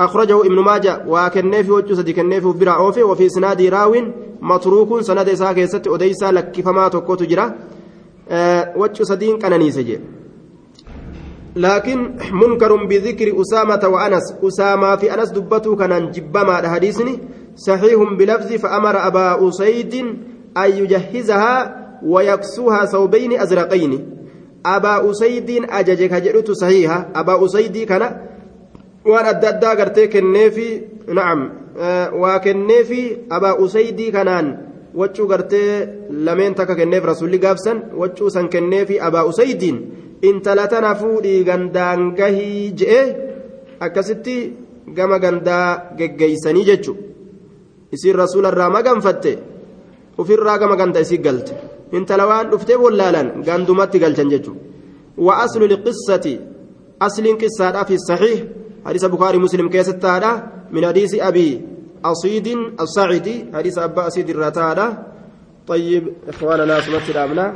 أخرجه 0.00 0.40
ابن 0.40 0.58
ماجه 0.58 1.04
وكنيف 1.06 1.70
وجه 1.70 1.94
سدي 1.94 2.12
كنيف 2.12 2.46
برا 2.46 2.72
أوفي 2.72 3.02
وفي 3.02 3.28
سناد 3.28 3.62
راو 3.62 3.94
متروك 4.42 5.00
سند 5.00 5.28
إساء 5.28 5.52
كيست 5.52 5.86
أديسا 5.86 6.32
لك 6.32 6.60
فما 6.60 6.88
تكوت 6.88 7.22
جرا. 7.22 7.54
أه 8.28 8.72
وجه 8.76 9.02
سدين 9.02 9.38
كان 9.38 9.58
نيسجي 9.58 10.00
لكن 11.56 11.98
منكر 12.32 12.86
بذكر 12.86 13.40
أسامة 13.40 13.88
وأنس. 13.88 14.34
أسامة 14.42 14.96
في 14.96 15.14
أنس 15.14 15.30
دبته 15.30 15.76
كان 15.76 16.10
جبما 16.10 16.68
حديثني 16.68 17.18
صحيح 17.56 17.98
بلفظ 18.18 18.52
فأمر 18.52 19.06
أبا 19.06 19.48
أسيد 19.48 19.94
أن 20.56 20.70
يجهزها 20.70 21.81
ويكسوها 22.06 22.84
ثوبين 22.84 23.40
أزرقين 23.40 23.92
أبا 24.66 25.10
أسيد 25.10 25.50
أججك 25.70 26.14
جئت 26.14 26.50
صحيحة 26.50 27.08
أبا 27.14 27.44
أسيد 27.44 27.78
كان 27.78 28.02
adda 29.02 29.48
addaa 29.48 29.74
gartee 29.76 30.06
kenneefi 30.08 30.66
na'am 31.10 31.40
waa 32.22 32.38
kenneefi 32.38 33.18
abaa 33.30 33.54
usaydii 33.58 34.12
kanaan 34.12 34.46
waccuu 34.94 35.26
gartee 35.26 35.88
lameen 36.10 36.54
takka 36.54 36.76
kenneef 36.76 37.04
rasulli 37.04 37.38
gaabsan 37.38 37.82
waccuu 38.00 38.30
san 38.30 38.48
kenneefi 38.48 39.00
abaa 39.00 39.24
usaydiin 39.24 39.78
intala 40.22 40.68
tana 40.68 40.94
fuudhii 40.94 41.44
gandaan 41.44 42.14
gahii 42.14 42.72
je'e 42.78 43.02
akkasitti 43.80 44.36
gama 44.94 45.18
gandaa 45.18 45.94
geggeeysanii 45.98 46.64
jechu 46.70 46.96
isiin 47.92 48.16
rasuularraa 48.22 48.70
maganfatte 48.70 49.32
ufirraa 50.20 50.58
gama 50.58 50.76
ganda 50.76 51.00
isii 51.04 51.18
galte 51.26 51.54
intala 51.96 52.26
waan 52.30 52.50
dhuftee 52.50 52.78
wallaalan 52.84 53.28
gandumatti 53.46 53.98
galchan 54.04 54.28
jechu 54.32 54.52
wa 55.26 55.32
aslu 55.44 55.64
liqissati 55.72 56.34
asliin 57.06 57.36
qissaadhaa 57.42 57.84
fi 57.90 57.96
saxiih 58.08 58.40
حديث 58.86 59.04
بخاري 59.04 59.38
مسلم 59.38 59.68
كيست 59.68 60.04
هذا 60.04 60.32
من 60.74 60.86
حديث 60.86 61.14
أبي 61.14 61.48
أصيد 62.04 62.46
الصاعدي 62.80 63.54
حديث 63.54 63.78
أبا 63.78 64.06
أصيد 64.06 64.30
الرتادة 64.30 64.86
طيب 65.66 66.12
إخواننا 66.28 66.80
سمت 66.80 67.10
الأبناء 67.10 67.50